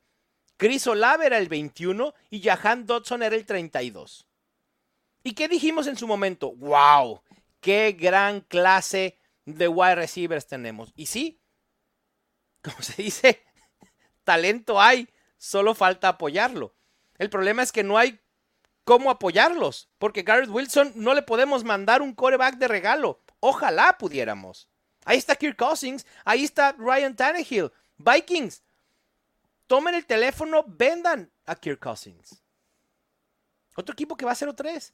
Chris 0.61 0.87
Olave 0.87 1.25
era 1.25 1.39
el 1.39 1.49
21 1.49 2.13
y 2.29 2.43
Jahan 2.43 2.85
Dodson 2.85 3.23
era 3.23 3.35
el 3.35 3.47
32. 3.47 4.29
¿Y 5.23 5.33
qué 5.33 5.49
dijimos 5.49 5.87
en 5.87 5.97
su 5.97 6.07
momento? 6.07 6.53
¡Wow! 6.53 7.23
¡Qué 7.61 7.97
gran 7.99 8.43
clase 8.43 9.19
de 9.47 9.69
wide 9.69 9.95
receivers 9.95 10.47
tenemos! 10.47 10.93
Y 10.95 11.07
sí, 11.07 11.41
como 12.63 12.83
se 12.83 13.03
dice, 13.03 13.43
talento 14.23 14.79
hay, 14.79 15.09
solo 15.39 15.75
falta 15.75 16.09
apoyarlo. 16.09 16.75
El 17.17 17.31
problema 17.31 17.63
es 17.63 17.73
que 17.73 17.83
no 17.83 17.97
hay 17.97 18.21
cómo 18.85 19.11
apoyarlos, 19.11 19.89
porque 19.97 20.25
Garrett 20.25 20.51
Wilson 20.51 20.93
no 20.95 21.15
le 21.15 21.23
podemos 21.23 21.65
mandar 21.65 22.03
un 22.03 22.15
coreback 22.15 22.57
de 22.57 22.69
regalo. 22.69 23.23
Ojalá 23.41 23.97
pudiéramos. 23.97 24.69
Ahí 25.07 25.17
está 25.17 25.37
Kirk 25.37 25.57
Cousins, 25.57 26.05
ahí 26.27 26.45
está 26.45 26.73
Ryan 26.73 27.17
Tannehill, 27.17 27.73
Vikings. 27.97 28.63
Tomen 29.71 29.95
el 29.95 30.05
teléfono, 30.05 30.65
vendan 30.67 31.31
a 31.47 31.55
Kirk 31.55 31.79
Cousins. 31.79 32.43
Otro 33.77 33.93
equipo 33.93 34.17
que 34.17 34.25
va 34.25 34.33
a 34.33 34.35
0-3. 34.35 34.93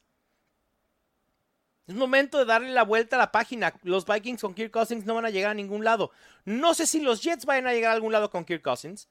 Es 1.86 1.94
momento 1.94 2.36
de 2.36 2.44
darle 2.44 2.68
la 2.72 2.82
vuelta 2.82 3.16
a 3.16 3.18
la 3.18 3.32
página. 3.32 3.72
Los 3.84 4.04
Vikings 4.04 4.42
con 4.42 4.52
Kirk 4.52 4.70
Cousins 4.70 5.06
no 5.06 5.14
van 5.14 5.24
a 5.24 5.30
llegar 5.30 5.52
a 5.52 5.54
ningún 5.54 5.82
lado. 5.82 6.10
No 6.44 6.74
sé 6.74 6.86
si 6.86 7.00
los 7.00 7.22
Jets 7.22 7.46
vayan 7.46 7.66
a 7.66 7.72
llegar 7.72 7.92
a 7.92 7.94
algún 7.94 8.12
lado 8.12 8.28
con 8.28 8.44
Kirk 8.44 8.60
Cousins. 8.60 9.08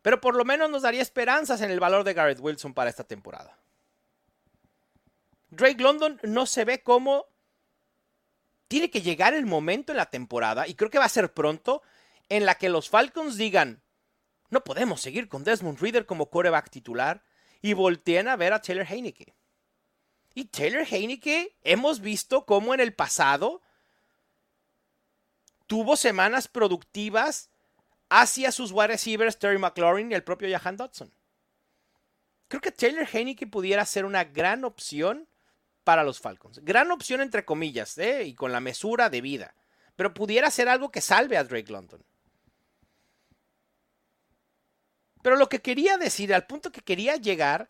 Pero 0.00 0.18
por 0.18 0.34
lo 0.34 0.46
menos 0.46 0.70
nos 0.70 0.80
daría 0.80 1.02
esperanzas 1.02 1.60
en 1.60 1.70
el 1.70 1.78
valor 1.78 2.02
de 2.02 2.14
Garrett 2.14 2.40
Wilson 2.40 2.72
para 2.72 2.88
esta 2.88 3.04
temporada. 3.04 3.58
Drake 5.50 5.82
London 5.82 6.18
no 6.22 6.46
se 6.46 6.64
ve 6.64 6.82
como 6.82 7.26
tiene 8.66 8.90
que 8.90 9.02
llegar 9.02 9.34
el 9.34 9.44
momento 9.44 9.92
en 9.92 9.98
la 9.98 10.06
temporada, 10.06 10.66
y 10.66 10.74
creo 10.74 10.88
que 10.88 10.98
va 10.98 11.04
a 11.04 11.10
ser 11.10 11.34
pronto, 11.34 11.82
en 12.30 12.46
la 12.46 12.54
que 12.54 12.70
los 12.70 12.88
Falcons 12.88 13.36
digan, 13.36 13.82
no 14.50 14.62
podemos 14.64 15.00
seguir 15.00 15.28
con 15.28 15.44
Desmond 15.44 15.80
Reader 15.80 16.06
como 16.06 16.30
coreback 16.30 16.70
titular, 16.70 17.22
y 17.62 17.72
volteen 17.72 18.28
a 18.28 18.36
ver 18.36 18.52
a 18.52 18.62
Taylor 18.62 18.86
Heineke. 18.86 19.34
Y 20.34 20.46
Taylor 20.46 20.86
Heineke 20.90 21.56
hemos 21.62 22.00
visto 22.00 22.46
cómo 22.46 22.72
en 22.74 22.80
el 22.80 22.94
pasado 22.94 23.62
tuvo 25.66 25.96
semanas 25.96 26.48
productivas 26.48 27.50
hacia 28.08 28.50
sus 28.50 28.72
wide 28.72 28.88
receivers 28.88 29.38
Terry 29.38 29.58
McLaurin 29.58 30.10
y 30.10 30.14
el 30.14 30.24
propio 30.24 30.48
Jahan 30.50 30.76
Dodson. 30.76 31.12
Creo 32.48 32.60
que 32.60 32.72
Taylor 32.72 33.06
Heineke 33.12 33.46
pudiera 33.46 33.84
ser 33.84 34.04
una 34.04 34.24
gran 34.24 34.64
opción 34.64 35.28
para 35.84 36.02
los 36.02 36.20
Falcons. 36.20 36.58
Gran 36.64 36.90
opción 36.90 37.20
entre 37.20 37.44
comillas, 37.44 37.96
¿eh? 37.98 38.24
y 38.24 38.34
con 38.34 38.52
la 38.52 38.60
mesura 38.60 39.10
de 39.10 39.20
vida. 39.20 39.54
Pero 39.96 40.14
pudiera 40.14 40.50
ser 40.50 40.68
algo 40.68 40.90
que 40.90 41.00
salve 41.00 41.36
a 41.36 41.44
Drake 41.44 41.70
London. 41.70 42.04
Pero 45.22 45.36
lo 45.36 45.48
que 45.48 45.60
quería 45.60 45.98
decir, 45.98 46.32
al 46.34 46.46
punto 46.46 46.72
que 46.72 46.80
quería 46.80 47.16
llegar, 47.16 47.68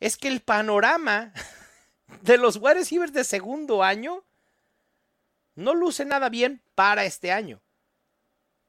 es 0.00 0.16
que 0.16 0.28
el 0.28 0.40
panorama 0.40 1.32
de 2.22 2.38
los 2.38 2.56
wide 2.56 2.74
receivers 2.74 3.12
de 3.12 3.24
segundo 3.24 3.82
año 3.82 4.24
no 5.54 5.74
luce 5.74 6.04
nada 6.04 6.28
bien 6.28 6.62
para 6.74 7.04
este 7.04 7.32
año. 7.32 7.60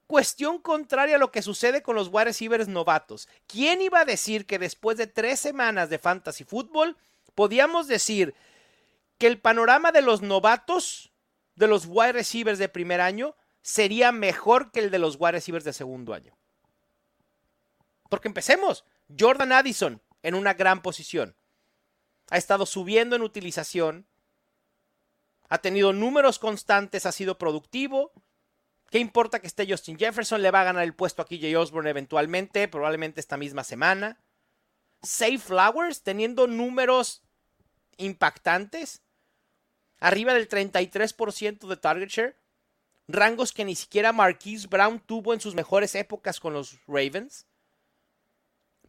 Cuestión 0.06 0.58
contraria 0.58 1.16
a 1.16 1.18
lo 1.18 1.32
que 1.32 1.40
sucede 1.40 1.82
con 1.82 1.96
los 1.96 2.08
wide 2.08 2.26
receivers 2.26 2.68
novatos. 2.68 3.28
¿Quién 3.46 3.80
iba 3.80 4.00
a 4.00 4.04
decir 4.04 4.46
que 4.46 4.58
después 4.58 4.98
de 4.98 5.06
tres 5.06 5.40
semanas 5.40 5.88
de 5.88 5.98
fantasy 5.98 6.44
fútbol 6.44 6.98
podíamos 7.34 7.88
decir 7.88 8.34
que 9.16 9.26
el 9.26 9.40
panorama 9.40 9.90
de 9.90 10.02
los 10.02 10.20
novatos, 10.20 11.12
de 11.54 11.66
los 11.66 11.86
wide 11.86 12.12
receivers 12.12 12.58
de 12.58 12.68
primer 12.68 13.00
año, 13.00 13.34
sería 13.62 14.12
mejor 14.12 14.70
que 14.70 14.80
el 14.80 14.90
de 14.90 14.98
los 14.98 15.16
wide 15.18 15.32
receivers 15.32 15.64
de 15.64 15.72
segundo 15.72 16.12
año. 16.12 16.36
Porque 18.12 18.28
empecemos. 18.28 18.84
Jordan 19.18 19.52
Addison 19.52 20.02
en 20.22 20.34
una 20.34 20.52
gran 20.52 20.82
posición. 20.82 21.34
Ha 22.28 22.36
estado 22.36 22.66
subiendo 22.66 23.16
en 23.16 23.22
utilización. 23.22 24.06
Ha 25.48 25.62
tenido 25.62 25.94
números 25.94 26.38
constantes, 26.38 27.06
ha 27.06 27.12
sido 27.12 27.38
productivo. 27.38 28.12
¿Qué 28.90 28.98
importa 28.98 29.38
que 29.38 29.46
esté 29.46 29.66
Justin 29.66 29.98
Jefferson? 29.98 30.42
Le 30.42 30.50
va 30.50 30.60
a 30.60 30.64
ganar 30.64 30.84
el 30.84 30.94
puesto 30.94 31.22
a 31.22 31.24
KJ 31.24 31.56
Osborne 31.56 31.88
eventualmente, 31.88 32.68
probablemente 32.68 33.18
esta 33.18 33.38
misma 33.38 33.64
semana. 33.64 34.20
Safe 35.02 35.38
Flowers 35.38 36.02
teniendo 36.02 36.46
números 36.46 37.22
impactantes 37.96 39.00
arriba 40.00 40.34
del 40.34 40.50
33% 40.50 41.66
de 41.66 41.76
target 41.78 42.10
share, 42.10 42.36
rangos 43.08 43.54
que 43.54 43.64
ni 43.64 43.74
siquiera 43.74 44.12
Marquise 44.12 44.68
Brown 44.68 45.00
tuvo 45.00 45.32
en 45.32 45.40
sus 45.40 45.54
mejores 45.54 45.94
épocas 45.94 46.40
con 46.40 46.52
los 46.52 46.78
Ravens. 46.86 47.46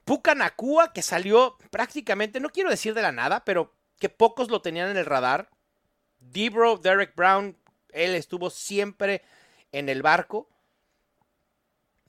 Puka 0.06 0.36
Nakua, 0.36 0.94
que 0.94 1.02
salió 1.02 1.58
prácticamente, 1.72 2.40
no 2.40 2.50
quiero 2.50 2.70
decir 2.70 2.94
de 2.94 3.02
la 3.02 3.12
nada, 3.12 3.46
pero 3.46 3.74
que 4.00 4.10
pocos 4.10 4.50
lo 4.50 4.62
tenían 4.62 4.90
en 4.90 4.98
el 4.98 5.06
radar. 5.06 5.50
Debro, 6.20 6.78
Derek 6.78 7.16
Brown, 7.16 7.58
él 7.90 8.16
estuvo 8.16 8.50
siempre 8.50 9.22
en 9.72 9.90
el 9.90 10.02
barco. 10.02 10.50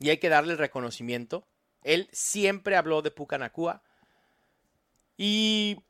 Y 0.01 0.11
hay 0.11 0.19
que 0.19 0.29
darle 0.29 0.53
el 0.53 0.59
reconocimiento. 0.59 1.47
Él 1.83 2.09
siempre 2.13 2.77
habló 2.77 3.01
de 3.03 3.11
Puka 3.11 3.39
Nakua. 3.39 3.83
Y 5.17 5.85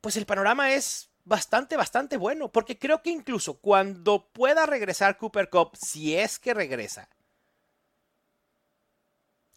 pues 0.00 0.16
el 0.16 0.26
panorama 0.26 0.72
es 0.72 1.10
bastante, 1.24 1.76
bastante 1.76 2.16
bueno. 2.16 2.52
Porque 2.52 2.78
creo 2.78 3.02
que 3.02 3.10
incluso 3.10 3.54
cuando 3.54 4.28
pueda 4.28 4.66
regresar 4.66 5.18
Cooper 5.18 5.50
Cup, 5.50 5.76
si 5.76 6.16
es 6.16 6.38
que 6.38 6.54
regresa, 6.54 7.08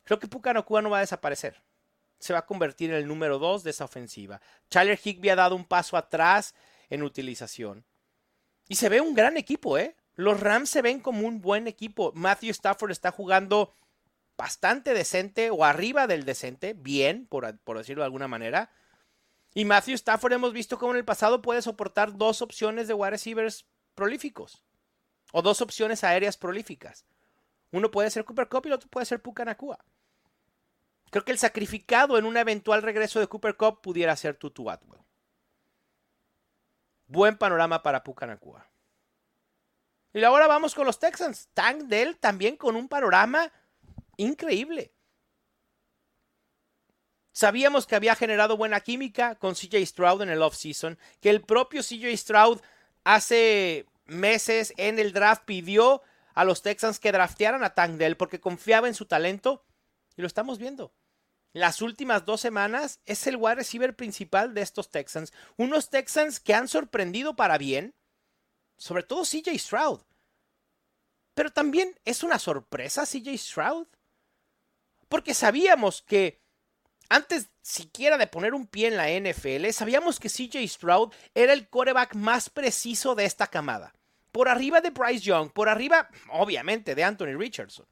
creo 0.03 0.19
que 0.19 0.27
Pucanocua 0.27 0.81
no 0.81 0.89
va 0.89 0.97
a 0.97 1.01
desaparecer. 1.01 1.61
Se 2.19 2.33
va 2.33 2.39
a 2.39 2.45
convertir 2.45 2.89
en 2.89 2.95
el 2.95 3.07
número 3.07 3.39
2 3.39 3.63
de 3.63 3.71
esa 3.71 3.85
ofensiva. 3.85 4.41
Tyler 4.69 4.99
Higby 5.01 5.29
ha 5.29 5.35
dado 5.35 5.55
un 5.55 5.65
paso 5.65 5.97
atrás 5.97 6.55
en 6.89 7.03
utilización. 7.03 7.85
Y 8.67 8.75
se 8.75 8.89
ve 8.89 9.01
un 9.01 9.13
gran 9.13 9.37
equipo, 9.37 9.77
¿eh? 9.77 9.95
Los 10.15 10.39
Rams 10.39 10.69
se 10.69 10.81
ven 10.81 11.01
como 11.01 11.27
un 11.27 11.41
buen 11.41 11.67
equipo. 11.67 12.11
Matthew 12.15 12.51
Stafford 12.51 12.91
está 12.91 13.11
jugando 13.11 13.73
bastante 14.37 14.93
decente 14.93 15.49
o 15.49 15.63
arriba 15.63 16.07
del 16.07 16.25
decente, 16.25 16.73
bien, 16.73 17.27
por, 17.27 17.45
decirlo 17.77 18.01
de 18.01 18.05
alguna 18.05 18.27
manera. 18.27 18.71
Y 19.53 19.65
Matthew 19.65 19.95
Stafford 19.95 20.33
hemos 20.33 20.53
visto 20.53 20.77
cómo 20.77 20.91
en 20.91 20.97
el 20.97 21.05
pasado 21.05 21.41
puede 21.41 21.61
soportar 21.61 22.17
dos 22.17 22.41
opciones 22.41 22.87
de 22.87 22.93
wide 22.93 23.11
receivers 23.11 23.65
prolíficos. 23.93 24.63
O 25.31 25.41
dos 25.41 25.61
opciones 25.61 26.03
aéreas 26.03 26.37
prolíficas. 26.37 27.05
Uno 27.71 27.91
puede 27.91 28.09
ser 28.09 28.23
Cooper 28.23 28.47
Cup 28.47 28.65
y 28.65 28.67
el 28.69 28.73
otro 28.73 28.89
puede 28.89 29.05
ser 29.05 29.21
Puka 29.21 29.43
Nakua. 29.43 29.83
Creo 31.09 31.23
que 31.23 31.31
el 31.31 31.37
sacrificado 31.37 32.17
en 32.17 32.25
un 32.25 32.37
eventual 32.37 32.81
regreso 32.81 33.19
de 33.19 33.27
Cooper 33.27 33.55
Cup 33.55 33.81
pudiera 33.81 34.15
ser 34.15 34.35
Tutu 34.35 34.69
Atwell. 34.69 35.01
Buen 37.07 37.37
panorama 37.37 37.83
para 37.83 38.03
Puka 38.03 38.25
Nakua. 38.25 38.67
Y 40.13 40.23
ahora 40.23 40.47
vamos 40.47 40.73
con 40.73 40.85
los 40.85 40.97
Texans. 40.97 41.49
Tank 41.53 41.83
Dell 41.83 42.17
también 42.17 42.55
con 42.55 42.75
un 42.75 42.87
panorama 42.87 43.51
increíble. 44.15 44.93
Sabíamos 47.33 47.85
que 47.85 47.97
había 47.97 48.15
generado 48.15 48.55
buena 48.55 48.79
química 48.79 49.35
con 49.35 49.55
CJ 49.55 49.85
Stroud 49.85 50.21
en 50.21 50.29
el 50.29 50.41
offseason, 50.41 50.97
que 51.19 51.29
el 51.29 51.41
propio 51.41 51.81
CJ 51.81 52.15
Stroud 52.15 52.61
hace 53.03 53.87
meses 54.05 54.73
en 54.77 54.99
el 54.99 55.11
draft 55.11 55.43
pidió 55.43 56.01
a 56.33 56.45
los 56.45 56.61
Texans 56.61 56.97
que 56.97 57.11
draftearan 57.11 57.65
a 57.65 57.71
Tank 57.71 57.97
Dell 57.97 58.15
porque 58.15 58.39
confiaba 58.39 58.87
en 58.87 58.93
su 58.93 59.05
talento 59.05 59.64
y 60.15 60.21
lo 60.21 60.27
estamos 60.27 60.59
viendo. 60.59 60.93
Las 61.53 61.81
últimas 61.81 62.25
dos 62.25 62.41
semanas 62.41 62.99
es 63.05 63.25
el 63.27 63.37
wide 63.37 63.55
receiver 63.55 63.95
principal 63.95 64.53
de 64.53 64.61
estos 64.61 64.89
Texans. 64.89 65.31
Unos 65.55 65.89
Texans 65.89 66.41
que 66.41 66.53
han 66.53 66.67
sorprendido 66.67 67.37
para 67.37 67.57
bien, 67.57 67.95
sobre 68.77 69.03
todo 69.03 69.23
CJ 69.23 69.57
Stroud. 69.57 70.01
Pero 71.33 71.51
también 71.51 71.97
es 72.03 72.23
una 72.23 72.39
sorpresa 72.39 73.05
CJ 73.05 73.37
Stroud. 73.37 73.87
Porque 75.07 75.33
sabíamos 75.33 76.01
que 76.01 76.41
antes 77.07 77.49
siquiera 77.61 78.17
de 78.17 78.27
poner 78.27 78.53
un 78.53 78.67
pie 78.67 78.87
en 78.87 78.97
la 78.97 79.09
NFL, 79.09 79.69
sabíamos 79.71 80.19
que 80.19 80.29
CJ 80.29 80.67
Stroud 80.67 81.13
era 81.33 81.53
el 81.53 81.69
quarterback 81.69 82.15
más 82.15 82.49
preciso 82.49 83.15
de 83.15 83.25
esta 83.25 83.47
camada. 83.47 83.93
Por 84.31 84.49
arriba 84.49 84.81
de 84.81 84.89
Bryce 84.89 85.23
Young, 85.23 85.51
por 85.51 85.69
arriba, 85.69 86.09
obviamente, 86.31 86.95
de 86.95 87.03
Anthony 87.05 87.37
Richardson. 87.37 87.85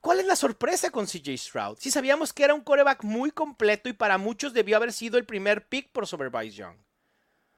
¿Cuál 0.00 0.20
es 0.20 0.26
la 0.26 0.36
sorpresa 0.36 0.90
con 0.90 1.06
CJ 1.06 1.36
Stroud? 1.36 1.78
Si 1.80 1.90
sabíamos 1.90 2.32
que 2.32 2.44
era 2.44 2.54
un 2.54 2.60
quarterback 2.60 3.02
muy 3.02 3.30
completo 3.30 3.88
y 3.88 3.92
para 3.92 4.18
muchos 4.18 4.52
debió 4.52 4.76
haber 4.76 4.92
sido 4.92 5.18
el 5.18 5.26
primer 5.26 5.66
pick 5.68 5.90
por 5.90 6.06
sobre 6.06 6.28
Bryce 6.28 6.56
Young. 6.56 6.76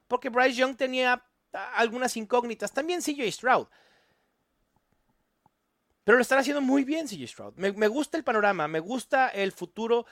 Porque 0.06 0.30
Bryce 0.30 0.54
Young 0.54 0.76
tenía 0.76 1.24
ah, 1.52 1.72
algunas 1.76 2.16
incógnitas. 2.16 2.72
También 2.72 3.02
CJ 3.02 3.30
Stroud. 3.30 3.66
Pero 6.04 6.16
lo 6.16 6.22
están 6.22 6.38
haciendo 6.38 6.62
muy 6.62 6.84
bien, 6.84 7.06
CJ 7.06 7.26
Stroud. 7.26 7.54
Me, 7.56 7.88
gusta 7.88 8.16
el 8.16 8.24
panorama, 8.24 8.66
me 8.66 8.80
gusta 8.80 9.28
el 9.28 9.52
futuro 9.52 10.06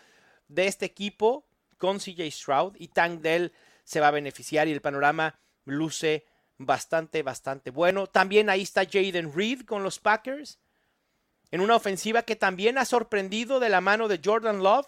de 0.47 0.67
este 0.67 0.85
equipo 0.85 1.47
con 1.79 1.99
CJ 1.99 2.31
Stroud 2.31 2.77
y 2.79 2.89
Tank 2.89 3.23
Dell 3.23 3.53
se 3.83 4.01
va 4.01 4.09
a 4.09 4.11
beneficiar 4.11 4.69
y 4.69 4.73
el 4.73 4.83
panorama 4.83 5.39
luce 5.65 6.27
bastante, 6.59 7.23
bastante 7.23 7.71
bueno. 7.71 8.09
También 8.09 8.51
ahí 8.51 8.61
está 8.61 8.85
Jaden 8.85 9.33
Reed 9.35 9.63
con 9.63 9.83
los 9.83 9.99
Packers 9.99 10.59
en 11.51 11.61
una 11.61 11.77
ofensiva 11.77 12.23
que 12.23 12.37
también 12.37 12.79
ha 12.79 12.85
sorprendido 12.85 13.61
de 13.61 13.69
la 13.69 13.81
mano 13.81 14.09
de 14.09 14.21
Jordan 14.23 14.63
Love, 14.63 14.87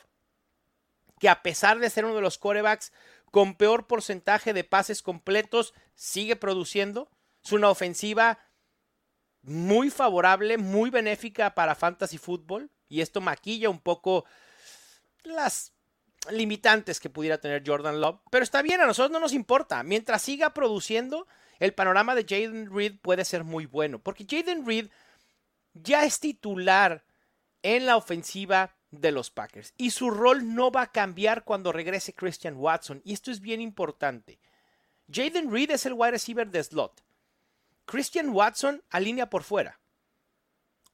que 1.18 1.28
a 1.28 1.42
pesar 1.42 1.78
de 1.78 1.90
ser 1.90 2.04
uno 2.04 2.14
de 2.14 2.20
los 2.20 2.38
corebacks 2.38 2.92
con 3.30 3.54
peor 3.54 3.86
porcentaje 3.86 4.52
de 4.52 4.64
pases 4.64 5.02
completos, 5.02 5.74
sigue 5.94 6.36
produciendo. 6.36 7.10
Es 7.44 7.52
una 7.52 7.70
ofensiva 7.70 8.38
muy 9.42 9.90
favorable, 9.90 10.58
muy 10.58 10.90
benéfica 10.90 11.54
para 11.54 11.74
fantasy 11.74 12.18
fútbol 12.18 12.70
y 12.88 13.00
esto 13.00 13.20
maquilla 13.20 13.70
un 13.70 13.80
poco 13.80 14.24
las 15.24 15.72
limitantes 16.30 17.00
que 17.00 17.10
pudiera 17.10 17.38
tener 17.38 17.62
Jordan 17.64 18.00
Love, 18.00 18.20
pero 18.30 18.42
está 18.42 18.62
bien, 18.62 18.80
a 18.80 18.86
nosotros 18.86 19.12
no 19.12 19.20
nos 19.20 19.32
importa, 19.32 19.82
mientras 19.82 20.22
siga 20.22 20.52
produciendo, 20.52 21.26
el 21.58 21.74
panorama 21.74 22.14
de 22.14 22.24
Jaden 22.24 22.74
Reed 22.74 22.96
puede 23.00 23.24
ser 23.24 23.44
muy 23.44 23.66
bueno, 23.66 23.98
porque 23.98 24.26
Jaden 24.28 24.66
Reed 24.66 24.88
ya 25.82 26.04
es 26.04 26.20
titular 26.20 27.04
en 27.62 27.86
la 27.86 27.96
ofensiva 27.96 28.76
de 28.90 29.12
los 29.12 29.30
Packers 29.30 29.74
y 29.76 29.90
su 29.90 30.10
rol 30.10 30.54
no 30.54 30.70
va 30.70 30.82
a 30.82 30.92
cambiar 30.92 31.44
cuando 31.44 31.72
regrese 31.72 32.14
Christian 32.14 32.56
Watson 32.56 33.02
y 33.04 33.12
esto 33.12 33.30
es 33.30 33.40
bien 33.40 33.60
importante. 33.60 34.40
Jaden 35.10 35.50
Reed 35.50 35.70
es 35.70 35.86
el 35.86 35.94
wide 35.94 36.12
receiver 36.12 36.50
de 36.50 36.62
slot. 36.62 37.02
Christian 37.84 38.30
Watson 38.30 38.82
alinea 38.90 39.30
por 39.30 39.42
fuera. 39.42 39.80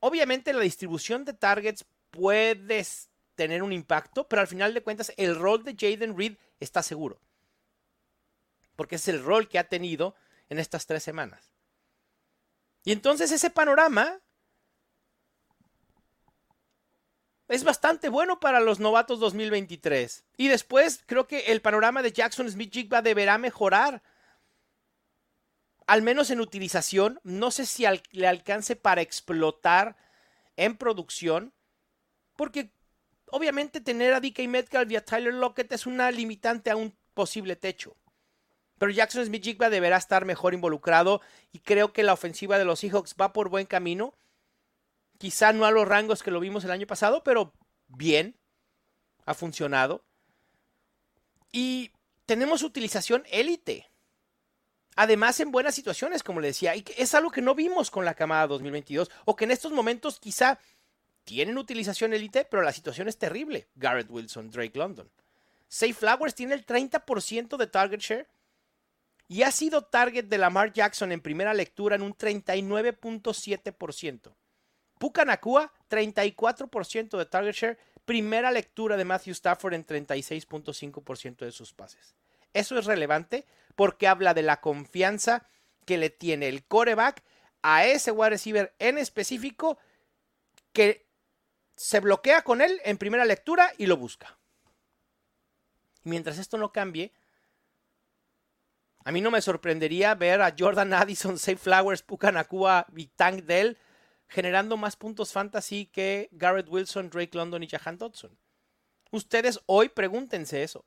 Obviamente 0.01 0.53
la 0.53 0.61
distribución 0.61 1.25
de 1.25 1.35
targets 1.35 1.85
puedes 2.11 3.11
tener 3.35 3.63
un 3.63 3.73
impacto, 3.73 4.29
pero 4.29 4.41
al 4.41 4.49
final 4.49 4.75
de 4.75 4.83
cuentas 4.83 5.13
el 5.17 5.35
rol 5.35 5.65
de 5.65 5.75
Jaden 5.79 6.17
Reed 6.17 6.37
está 6.61 6.83
seguro. 6.83 7.21
Porque 8.77 8.97
es 8.97 9.09
el 9.09 9.23
rol 9.23 9.49
que 9.49 9.59
ha 9.59 9.69
tenido 9.69 10.15
en 10.49 10.59
estas 10.59 10.87
tres 10.87 11.03
semanas. 11.03 11.53
Y 12.85 12.93
entonces 12.93 13.33
ese 13.33 13.51
panorama 13.51 14.21
es 17.49 17.65
bastante 17.65 18.09
bueno 18.09 18.41
para 18.41 18.61
los 18.61 18.81
novatos 18.81 19.21
2023. 19.21 20.25
Y 20.37 20.49
después 20.49 21.03
creo 21.07 21.27
que 21.27 21.41
el 21.53 21.61
panorama 21.61 22.03
de 22.03 22.13
Jackson 22.13 22.51
Smith 22.51 22.73
Jigba 22.73 23.03
deberá 23.03 23.39
mejorar. 23.39 24.03
Al 25.87 26.03
menos 26.03 26.31
en 26.31 26.41
utilización. 26.41 27.21
No 27.23 27.51
sé 27.51 27.67
si 27.67 27.85
le 28.13 28.27
alcance 28.27 28.77
para 28.77 29.03
explotar 29.03 29.97
en 30.57 30.77
producción. 30.77 31.53
Porque 32.37 32.71
obviamente 33.31 33.81
tener 33.81 34.15
a 34.15 34.21
DK 34.21 34.49
Metcalf 34.49 34.91
y 34.91 35.01
Tyler 35.01 35.35
Lockett 35.35 35.73
es 35.73 35.87
una 35.87 36.11
limitante 36.11 36.71
a 36.71 36.77
un 36.77 36.97
posible 37.13 37.57
techo. 37.57 37.97
Pero 38.79 38.91
Jackson 38.91 39.25
Smith 39.25 39.45
Jigba 39.45 39.71
deberá 39.71 39.97
estar 39.99 40.25
mejor 40.25 40.55
involucrado 40.55 41.21
y 41.53 41.61
creo 41.61 41.93
que 41.93 42.03
la 42.03 42.13
ofensiva 42.13 42.59
de 42.59 42.65
los 42.65 42.81
Seahawks 42.81 43.15
va 43.21 43.33
por 43.33 43.49
buen 43.49 43.67
camino. 43.67 44.15
Quizá 45.19 45.53
no 45.53 45.65
a 45.65 45.71
los 45.71 45.87
rangos 45.87 46.23
que 46.23 46.31
lo 46.31 46.41
vimos 46.41 46.65
el 46.65 46.71
año 46.71 46.87
pasado, 46.87 47.23
pero 47.23 47.53
bien. 47.89 48.37
Ha 49.27 49.35
funcionado. 49.35 50.05
Y 51.51 51.93
tenemos 52.27 52.63
utilización 52.63 53.25
élite. 53.31 53.91
Además, 54.97 55.41
en 55.41 55.51
buenas 55.51 55.75
situaciones, 55.75 56.23
como 56.23 56.41
le 56.41 56.49
decía, 56.49 56.77
y 56.77 56.85
es 56.97 57.15
algo 57.15 57.31
que 57.31 57.43
no 57.43 57.55
vimos 57.55 57.91
con 57.91 58.05
la 58.05 58.15
camada 58.15 58.47
2022, 58.47 59.11
o 59.25 59.35
que 59.35 59.45
en 59.45 59.51
estos 59.51 59.73
momentos 59.73 60.21
quizá 60.21 60.59
tienen 61.25 61.59
utilización 61.59 62.13
élite, 62.13 62.45
pero 62.45 62.63
la 62.63 62.73
situación 62.73 63.09
es 63.09 63.19
terrible. 63.19 63.69
Garrett 63.75 64.11
Wilson, 64.11 64.51
Drake 64.51 64.79
London. 64.79 65.11
Safe 65.69 65.95
Flowers 65.95 66.35
tiene 66.35 66.55
el 66.55 66.65
30% 66.65 67.57
de 67.57 67.67
target 67.67 68.01
share 68.01 68.29
y 69.27 69.43
ha 69.43 69.51
sido 69.51 69.83
target 69.83 70.27
de 70.27 70.39
Lamar 70.39 70.73
Jackson 70.73 71.11
en 71.11 71.21
primera 71.21 71.55
lectura 71.55 71.97
en 71.97 72.03
un 72.03 72.15
39.7%. 72.15 74.33
Puka 75.05 75.27
Nakua, 75.27 75.71
34% 75.91 77.19
de 77.19 77.27
target 77.27 77.55
share, 77.55 77.79
primera 78.07 78.51
lectura 78.51 78.97
de 78.97 79.05
Matthew 79.05 79.33
Stafford 79.33 79.75
en 79.75 79.87
36.5% 79.87 81.45
de 81.45 81.53
sus 81.53 81.75
pases. 81.75 82.15
Eso 82.55 82.79
es 82.79 82.87
relevante 82.87 83.45
porque 83.77 84.09
habla 84.09 84.33
de 84.33 84.41
la 84.41 84.63
confianza 84.63 85.47
que 85.85 85.99
le 85.99 86.09
tiene 86.09 86.49
el 86.49 86.65
coreback 86.65 87.23
a 87.61 87.85
ese 87.85 88.13
wide 88.13 88.31
receiver 88.31 88.75
en 88.79 88.97
específico 88.97 89.77
que 90.73 91.05
se 91.77 92.01
bloquea 92.01 92.41
con 92.41 92.63
él 92.63 92.81
en 92.87 92.97
primera 92.97 93.27
lectura 93.27 93.75
y 93.77 93.85
lo 93.85 93.99
busca. 93.99 94.39
Mientras 96.05 96.39
esto 96.39 96.57
no 96.57 96.73
cambie, 96.73 97.13
a 99.05 99.13
mí 99.13 99.21
no 99.21 99.31
me 99.31 99.43
sorprendería 99.43 100.15
ver 100.15 100.41
a 100.41 100.55
Jordan 100.59 100.95
Addison, 100.95 101.39
Safe 101.39 101.59
Flowers, 101.59 102.01
Puka 102.01 102.33
Nakua 102.33 102.87
y 102.97 103.09
Tank 103.09 103.43
Dell 103.43 103.77
generando 104.29 104.77
más 104.77 104.97
puntos 104.97 105.33
fantasy 105.33 105.87
que 105.87 106.29
Garrett 106.33 106.69
Wilson, 106.69 107.11
Drake 107.11 107.37
London 107.37 107.63
y 107.63 107.69
Jahan 107.69 107.99
Dodson. 107.99 108.37
Ustedes 109.11 109.61
hoy 109.67 109.89
pregúntense 109.89 110.63
eso. 110.63 110.85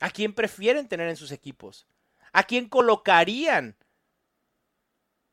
¿A 0.00 0.10
quién 0.10 0.32
prefieren 0.32 0.88
tener 0.88 1.08
en 1.08 1.16
sus 1.16 1.32
equipos? 1.32 1.86
¿A 2.32 2.44
quién 2.44 2.68
colocarían 2.68 3.76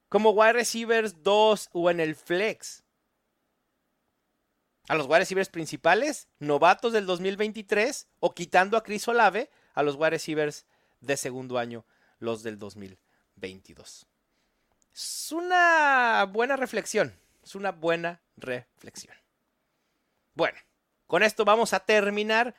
como 0.09 0.31
wide 0.31 0.53
receivers 0.53 1.23
2 1.23 1.69
o 1.71 1.89
en 1.89 1.99
el 1.99 2.15
flex? 2.15 2.83
¿A 4.87 4.95
los 4.95 5.05
wide 5.05 5.19
receivers 5.19 5.49
principales, 5.49 6.27
novatos 6.39 6.93
del 6.93 7.05
2023 7.05 8.07
o 8.19 8.33
quitando 8.33 8.75
a 8.75 8.83
Chris 8.83 9.07
Olave 9.07 9.49
a 9.73 9.83
los 9.83 9.95
wide 9.95 10.09
receivers 10.11 10.65
de 11.01 11.17
segundo 11.17 11.57
año, 11.57 11.85
los 12.19 12.43
del 12.43 12.57
2022. 12.57 14.08
Es 14.93 15.31
una 15.31 16.25
buena 16.31 16.55
reflexión, 16.55 17.17
es 17.43 17.55
una 17.55 17.71
buena 17.71 18.21
reflexión. 18.37 19.15
Bueno, 20.33 20.57
con 21.07 21.23
esto 21.23 21.45
vamos 21.45 21.73
a 21.73 21.81
terminar 21.81 22.55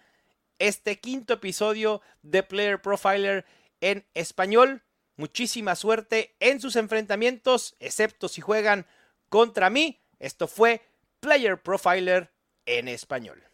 este 0.58 1.00
quinto 1.00 1.34
episodio 1.34 2.02
de 2.22 2.42
Player 2.42 2.80
Profiler 2.80 3.46
en 3.80 4.06
español. 4.14 4.82
Muchísima 5.16 5.74
suerte 5.74 6.36
en 6.40 6.60
sus 6.60 6.76
enfrentamientos, 6.76 7.76
excepto 7.80 8.28
si 8.28 8.40
juegan 8.40 8.86
contra 9.28 9.70
mí. 9.70 10.00
Esto 10.18 10.46
fue 10.46 10.82
Player 11.20 11.60
Profiler 11.62 12.32
en 12.66 12.88
español. 12.88 13.49